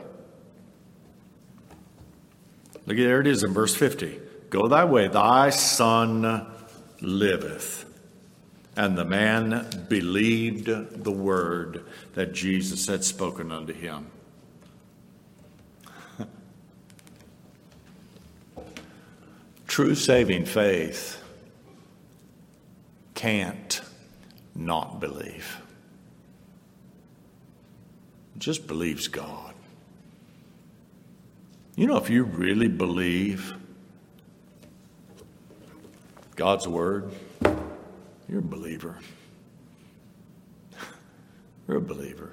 [2.87, 4.19] Look, there it is in verse 50.
[4.51, 6.47] Go thy way, thy son
[7.01, 7.85] liveth.
[8.77, 14.07] And the man believed the word that Jesus had spoken unto him.
[19.67, 21.23] True saving faith
[23.15, 23.83] can't
[24.55, 25.58] not believe.
[28.39, 29.55] Just believes God.
[31.77, 33.55] You know, if you really believe
[36.37, 37.13] God's word,
[38.29, 38.97] you're a believer.
[41.69, 42.33] You're a believer.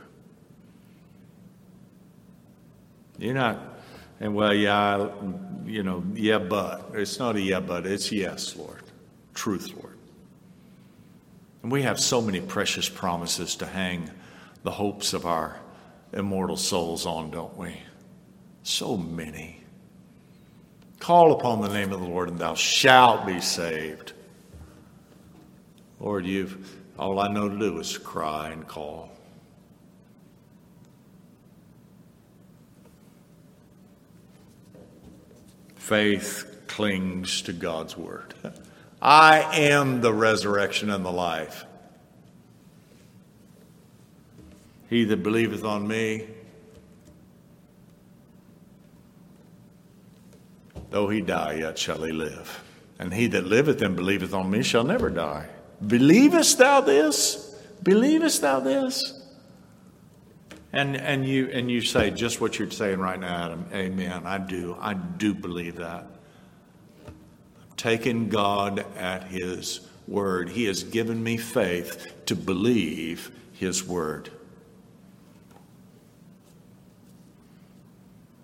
[3.18, 3.76] You're not
[4.20, 5.10] and well, yeah,
[5.66, 6.91] you know, yeah, but.
[6.93, 7.86] It's not a yeah, but.
[7.86, 8.82] It's yes, Lord.
[9.34, 9.97] Truth, Lord.
[11.64, 14.10] And we have so many precious promises to hang
[14.64, 15.60] the hopes of our
[16.16, 17.78] immortal souls on, don't we?
[18.63, 19.61] So many.
[20.99, 24.13] Call upon the name of the Lord and thou shalt be saved.
[25.99, 29.16] Lord, you've all I know to do is cry and call.
[35.86, 38.34] faith clings to God's word.
[38.99, 41.64] I am the resurrection and the life.
[44.90, 46.28] He that believeth on me,
[50.92, 52.64] though he die, yet shall he live.
[53.00, 55.48] and he that liveth and believeth on me shall never die.
[55.86, 57.56] Believest thou this?
[57.84, 59.22] Believest thou this?
[60.72, 63.66] And and you and you say just what you're saying right now, Adam.
[63.74, 64.24] Amen.
[64.26, 64.78] I do.
[64.80, 66.06] I do believe that.
[67.08, 67.14] I'm
[67.78, 70.50] taking God at his word.
[70.50, 74.30] He has given me faith to believe his word.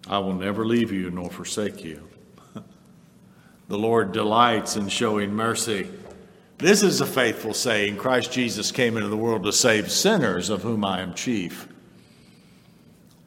[0.07, 2.07] I will never leave you nor forsake you.
[3.67, 5.87] the Lord delights in showing mercy.
[6.57, 10.61] This is a faithful saying Christ Jesus came into the world to save sinners, of
[10.61, 11.67] whom I am chief.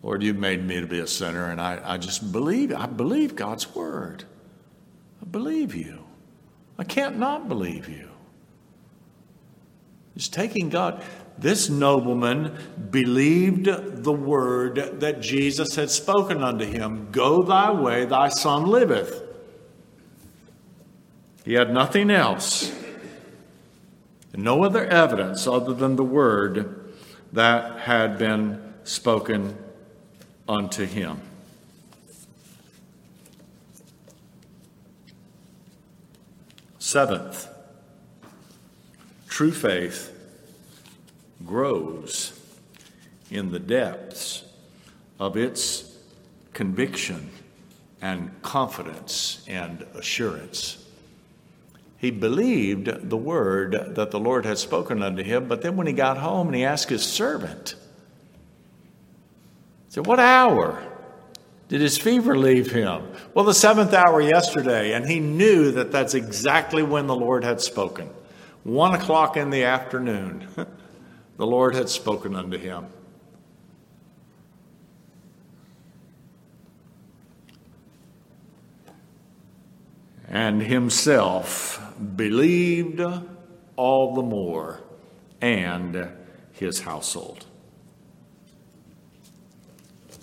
[0.02, 3.34] Lord, you've made me to be a sinner, and I, I just believe, I believe
[3.34, 4.24] God's word.
[5.22, 6.04] I believe you.
[6.78, 8.10] I can't not believe you.
[10.14, 11.02] It's taking God.
[11.36, 12.56] This nobleman
[12.90, 13.66] believed
[14.04, 19.22] the word that Jesus had spoken unto him Go thy way, thy son liveth.
[21.44, 22.72] He had nothing else,
[24.34, 26.92] no other evidence other than the word
[27.32, 29.58] that had been spoken
[30.48, 31.20] unto him.
[36.78, 37.48] Seventh,
[39.28, 40.14] true faith
[41.44, 42.38] grows
[43.30, 44.44] in the depths
[45.18, 45.98] of its
[46.52, 47.30] conviction
[48.00, 50.84] and confidence and assurance.
[51.98, 55.92] He believed the word that the Lord had spoken unto him, but then when he
[55.92, 57.76] got home and he asked his servant,
[59.86, 60.82] he said, What hour
[61.68, 63.08] did his fever leave him?
[63.32, 67.60] Well, the seventh hour yesterday, and he knew that that's exactly when the Lord had
[67.60, 68.10] spoken.
[68.64, 70.46] One o'clock in the afternoon.
[71.36, 72.86] the Lord had spoken unto him.
[80.28, 81.80] And himself
[82.16, 83.00] believed
[83.76, 84.80] all the more,
[85.40, 86.08] and
[86.52, 87.44] his household.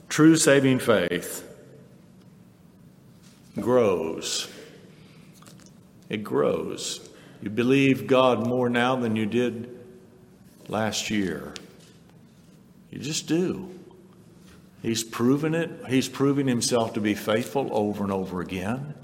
[0.09, 1.47] True saving faith
[3.59, 4.49] grows.
[6.09, 7.09] It grows.
[7.41, 9.80] You believe God more now than you did
[10.71, 11.53] last year.
[12.89, 13.69] You just do.
[14.81, 15.69] He's proven it.
[15.87, 18.95] He's proving himself to be faithful over and over again.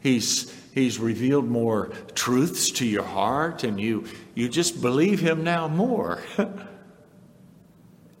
[0.00, 4.04] He's he's revealed more truths to your heart and you
[4.34, 6.18] you just believe him now more.
[6.38, 6.46] you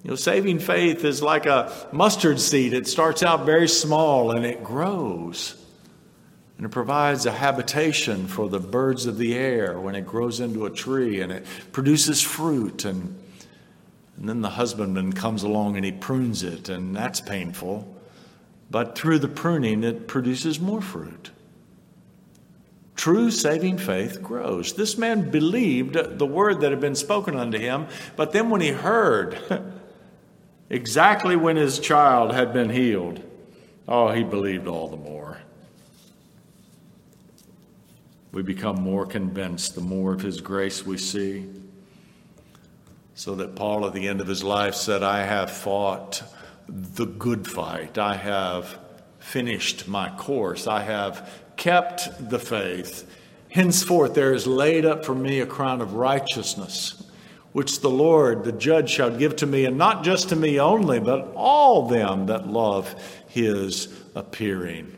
[0.04, 2.72] know, saving faith is like a mustard seed.
[2.72, 5.61] It starts out very small and it grows.
[6.56, 10.66] And it provides a habitation for the birds of the air when it grows into
[10.66, 12.84] a tree and it produces fruit.
[12.84, 13.18] And,
[14.16, 17.92] and then the husbandman comes along and he prunes it, and that's painful.
[18.70, 21.30] But through the pruning, it produces more fruit.
[22.94, 24.74] True saving faith grows.
[24.74, 27.86] This man believed the word that had been spoken unto him,
[28.16, 29.38] but then when he heard
[30.70, 33.20] exactly when his child had been healed,
[33.88, 35.38] oh, he believed all the more
[38.32, 41.48] we become more convinced the more of His grace we see.
[43.14, 46.22] So that Paul, at the end of his life, said, I have fought
[46.66, 47.98] the good fight.
[47.98, 48.78] I have
[49.18, 50.66] finished my course.
[50.66, 53.08] I have kept the faith.
[53.50, 57.02] Henceforth, there is laid up for me a crown of righteousness,
[57.52, 60.98] which the Lord, the judge, shall give to me, and not just to me only,
[60.98, 62.94] but all them that love
[63.28, 64.96] his appearing.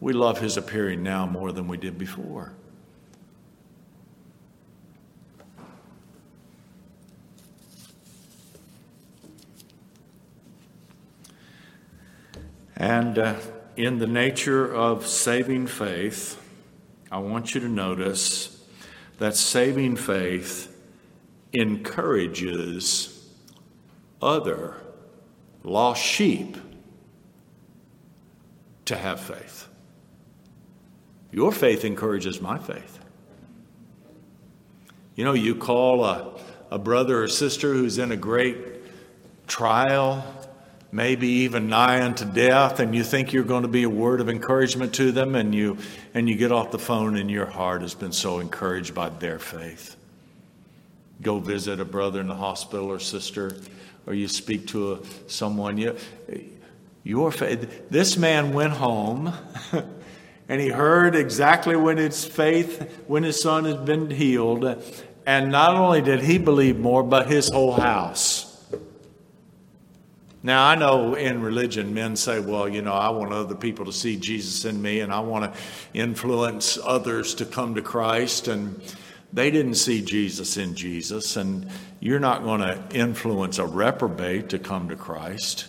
[0.00, 2.52] We love his appearing now more than we did before.
[12.76, 13.34] And uh,
[13.76, 16.40] in the nature of saving faith,
[17.10, 18.62] I want you to notice
[19.18, 20.74] that saving faith
[21.52, 23.28] encourages
[24.22, 24.76] other
[25.64, 26.56] lost sheep
[28.84, 29.67] to have faith.
[31.30, 32.98] Your faith encourages my faith.
[35.14, 36.38] You know, you call a,
[36.70, 38.56] a brother or sister who's in a great
[39.46, 40.24] trial,
[40.92, 44.28] maybe even nigh unto death, and you think you're going to be a word of
[44.28, 45.76] encouragement to them, and you,
[46.14, 49.38] and you get off the phone and your heart has been so encouraged by their
[49.38, 49.96] faith.
[51.20, 53.56] Go visit a brother in the hospital or sister,
[54.06, 55.76] or you speak to a, someone.
[55.76, 55.96] You,
[57.02, 57.90] your faith.
[57.90, 59.32] This man went home.
[60.48, 64.82] and he heard exactly when his faith, when his son had been healed.
[65.26, 68.46] And not only did he believe more, but his whole house.
[70.42, 73.92] Now, I know in religion, men say, well, you know, I want other people to
[73.92, 75.60] see Jesus in me and I want to
[75.92, 78.48] influence others to come to Christ.
[78.48, 78.80] And
[79.32, 81.36] they didn't see Jesus in Jesus.
[81.36, 81.68] And
[82.00, 85.66] you're not going to influence a reprobate to come to Christ.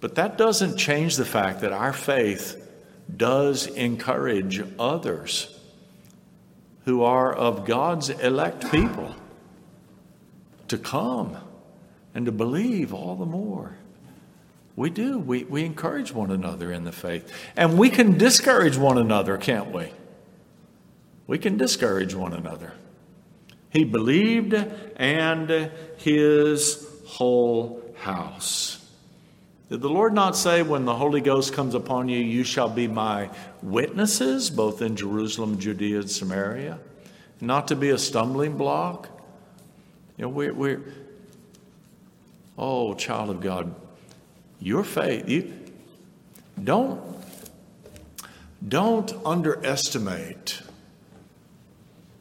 [0.00, 2.65] But that doesn't change the fact that our faith
[3.14, 5.58] does encourage others
[6.84, 9.14] who are of God's elect people
[10.68, 11.36] to come
[12.14, 13.76] and to believe all the more.
[14.76, 15.18] We do.
[15.18, 17.32] We, we encourage one another in the faith.
[17.56, 19.90] And we can discourage one another, can't we?
[21.26, 22.72] We can discourage one another.
[23.70, 24.54] He believed
[24.96, 28.75] and his whole house.
[29.68, 32.86] Did the Lord not say, when the Holy Ghost comes upon you, you shall be
[32.86, 33.30] my
[33.62, 36.78] witnesses, both in Jerusalem, Judea, and Samaria?
[37.40, 39.08] Not to be a stumbling block?
[40.16, 40.82] You know, we're, we're
[42.56, 43.74] oh, child of God,
[44.60, 45.52] your faith, you
[46.62, 47.02] don't
[48.66, 50.62] don't underestimate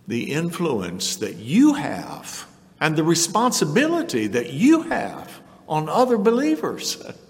[0.08, 2.46] the influence that you have
[2.80, 7.02] and the responsibility that you have on other believers.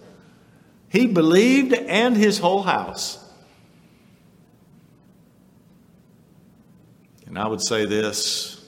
[0.96, 3.22] He believed and his whole house.
[7.26, 8.66] And I would say this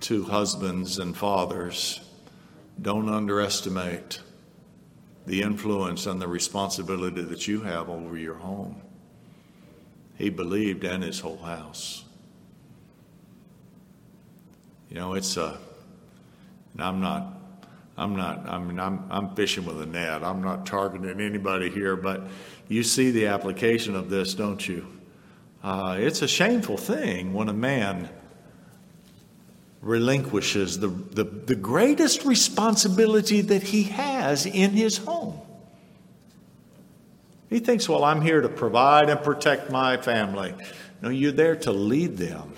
[0.00, 2.00] to husbands and fathers
[2.80, 4.22] don't underestimate
[5.26, 8.80] the influence and the responsibility that you have over your home.
[10.16, 12.04] He believed and his whole house.
[14.88, 15.58] You know, it's a,
[16.72, 17.35] and I'm not,
[17.98, 20.22] I'm not, I mean, I'm, I'm fishing with a net.
[20.22, 22.22] I'm not targeting anybody here, but
[22.68, 24.86] you see the application of this, don't you?
[25.62, 28.08] Uh, it's a shameful thing when a man
[29.80, 35.40] relinquishes the, the, the greatest responsibility that he has in his home.
[37.48, 40.52] He thinks, well, I'm here to provide and protect my family.
[41.00, 42.54] No, you're there to lead them.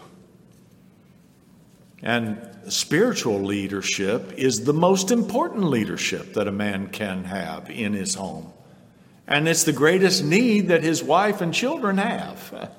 [2.03, 2.39] And
[2.69, 8.53] spiritual leadership is the most important leadership that a man can have in his home.
[9.27, 12.71] And it's the greatest need that his wife and children have.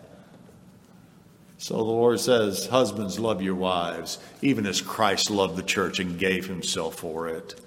[1.57, 6.17] So the Lord says, Husbands, love your wives, even as Christ loved the church and
[6.17, 7.59] gave himself for it.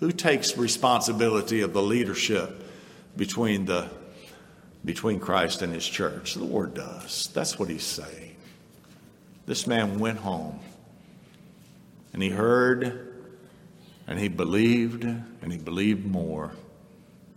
[0.00, 2.64] Who takes responsibility of the leadership
[3.16, 3.88] between, the,
[4.84, 6.34] between Christ and his church?
[6.34, 7.30] The Lord does.
[7.32, 8.25] That's what he's saying.
[9.46, 10.58] This man went home
[12.12, 13.14] and he heard
[14.06, 16.52] and he believed and he believed more.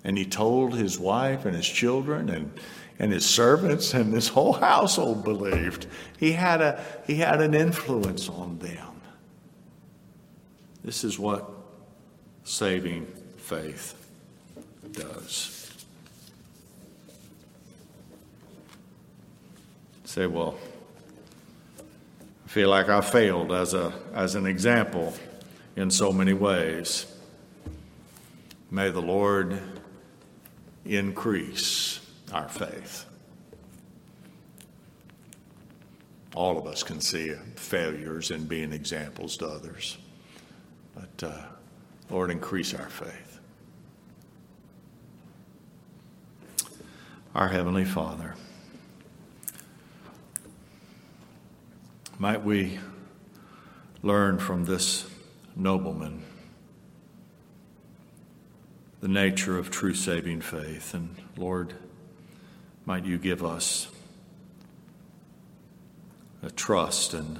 [0.04, 2.52] And he told his wife and his children and
[3.00, 5.88] and his servants and his whole household believed.
[6.20, 9.02] He had, a, he had an influence on them.
[10.84, 11.50] This is what
[12.44, 13.08] saving
[13.38, 13.96] faith
[14.92, 15.72] does.
[20.04, 20.58] Say, well,
[22.50, 25.14] feel like I failed as, a, as an example
[25.76, 27.06] in so many ways.
[28.72, 29.62] May the Lord
[30.84, 32.00] increase
[32.34, 33.06] our faith.
[36.34, 40.00] All of us can see failures in being examples to others.
[40.96, 41.44] But uh,
[42.10, 43.40] Lord, increase our faith.
[47.36, 48.34] Our Heavenly Father,
[52.20, 52.78] might we
[54.04, 55.10] learn from this
[55.56, 56.22] nobleman
[59.00, 60.94] the nature of true saving faith.
[60.94, 61.74] And Lord,
[62.86, 63.88] might you give us
[66.44, 67.40] a trust and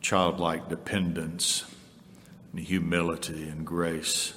[0.00, 1.72] childlike dependence
[2.52, 4.34] and humility and grace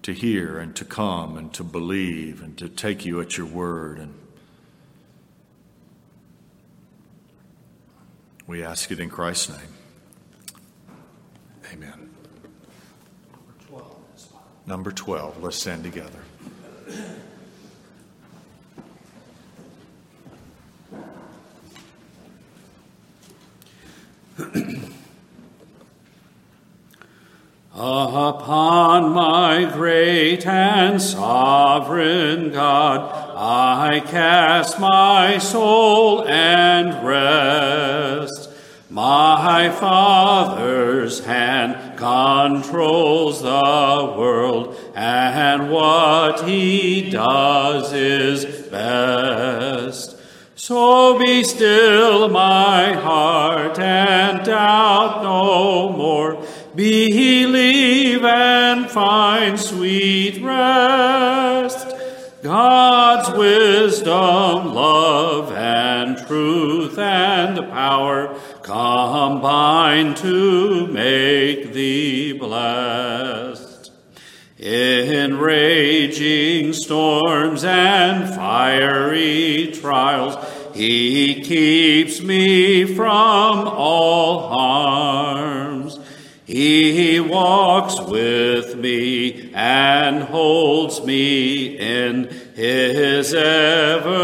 [0.00, 3.98] to hear and to come and to believe and to take you at your word
[3.98, 4.14] and
[8.46, 9.74] we ask it in Christ's name
[11.72, 12.04] amen
[14.66, 15.42] number 12.
[15.42, 16.20] Let's stand together.
[27.76, 38.48] Upon my great and sovereign God, I cast my soul and rest.
[38.88, 50.16] My Father's hand controls the world, and what he does is best.
[50.54, 56.42] So be still my heart and doubt no more.
[56.74, 61.90] Believe and find sweet rest.
[62.42, 62.83] God's
[64.04, 73.92] wisdom, love, and truth and power combine to make thee blessed.
[74.58, 80.36] In raging storms and fiery trials,
[80.74, 85.98] he keeps me from all harms.
[86.44, 94.22] He walks with me and holds me in his everlasting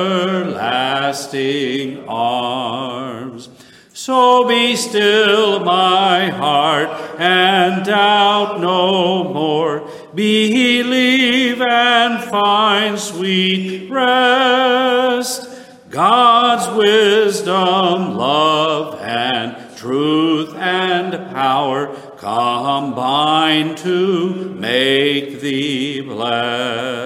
[2.09, 3.49] arms.
[3.93, 9.91] So be still my heart and doubt no more.
[10.15, 15.49] Believe and find sweet rest.
[15.91, 27.00] God's wisdom, love, and truth and power combine to make thee blessed.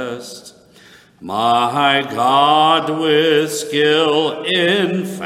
[1.26, 5.24] My God with skill infallible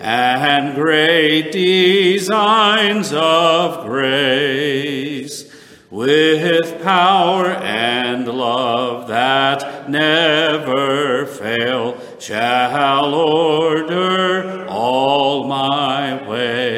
[0.00, 5.52] and great designs of grace,
[5.90, 16.77] with power and love that never fail, shall order all my ways.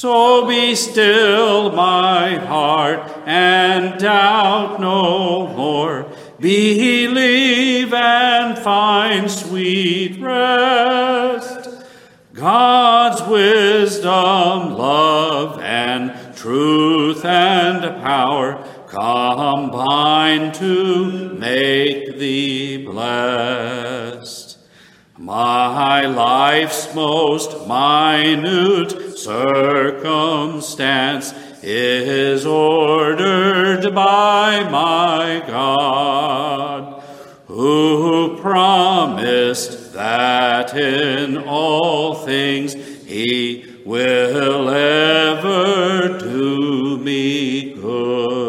[0.00, 6.06] So be still my heart and doubt no more.
[6.38, 11.84] Believe and find sweet rest.
[12.32, 24.37] God's wisdom, love, and truth and power combine to make thee blessed.
[25.28, 37.02] My life's most minute circumstance is ordered by my God,
[37.46, 42.72] who promised that in all things
[43.04, 48.47] he will ever do me good.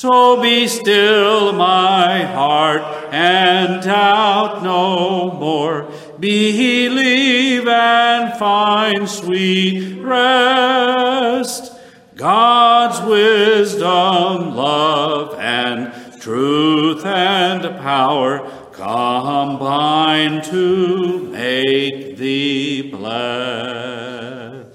[0.00, 2.82] So be still my heart
[3.12, 5.90] and doubt no more.
[6.20, 11.72] Believe and find sweet rest.
[12.14, 24.67] God's wisdom, love, and truth and power combine to make thee blessed.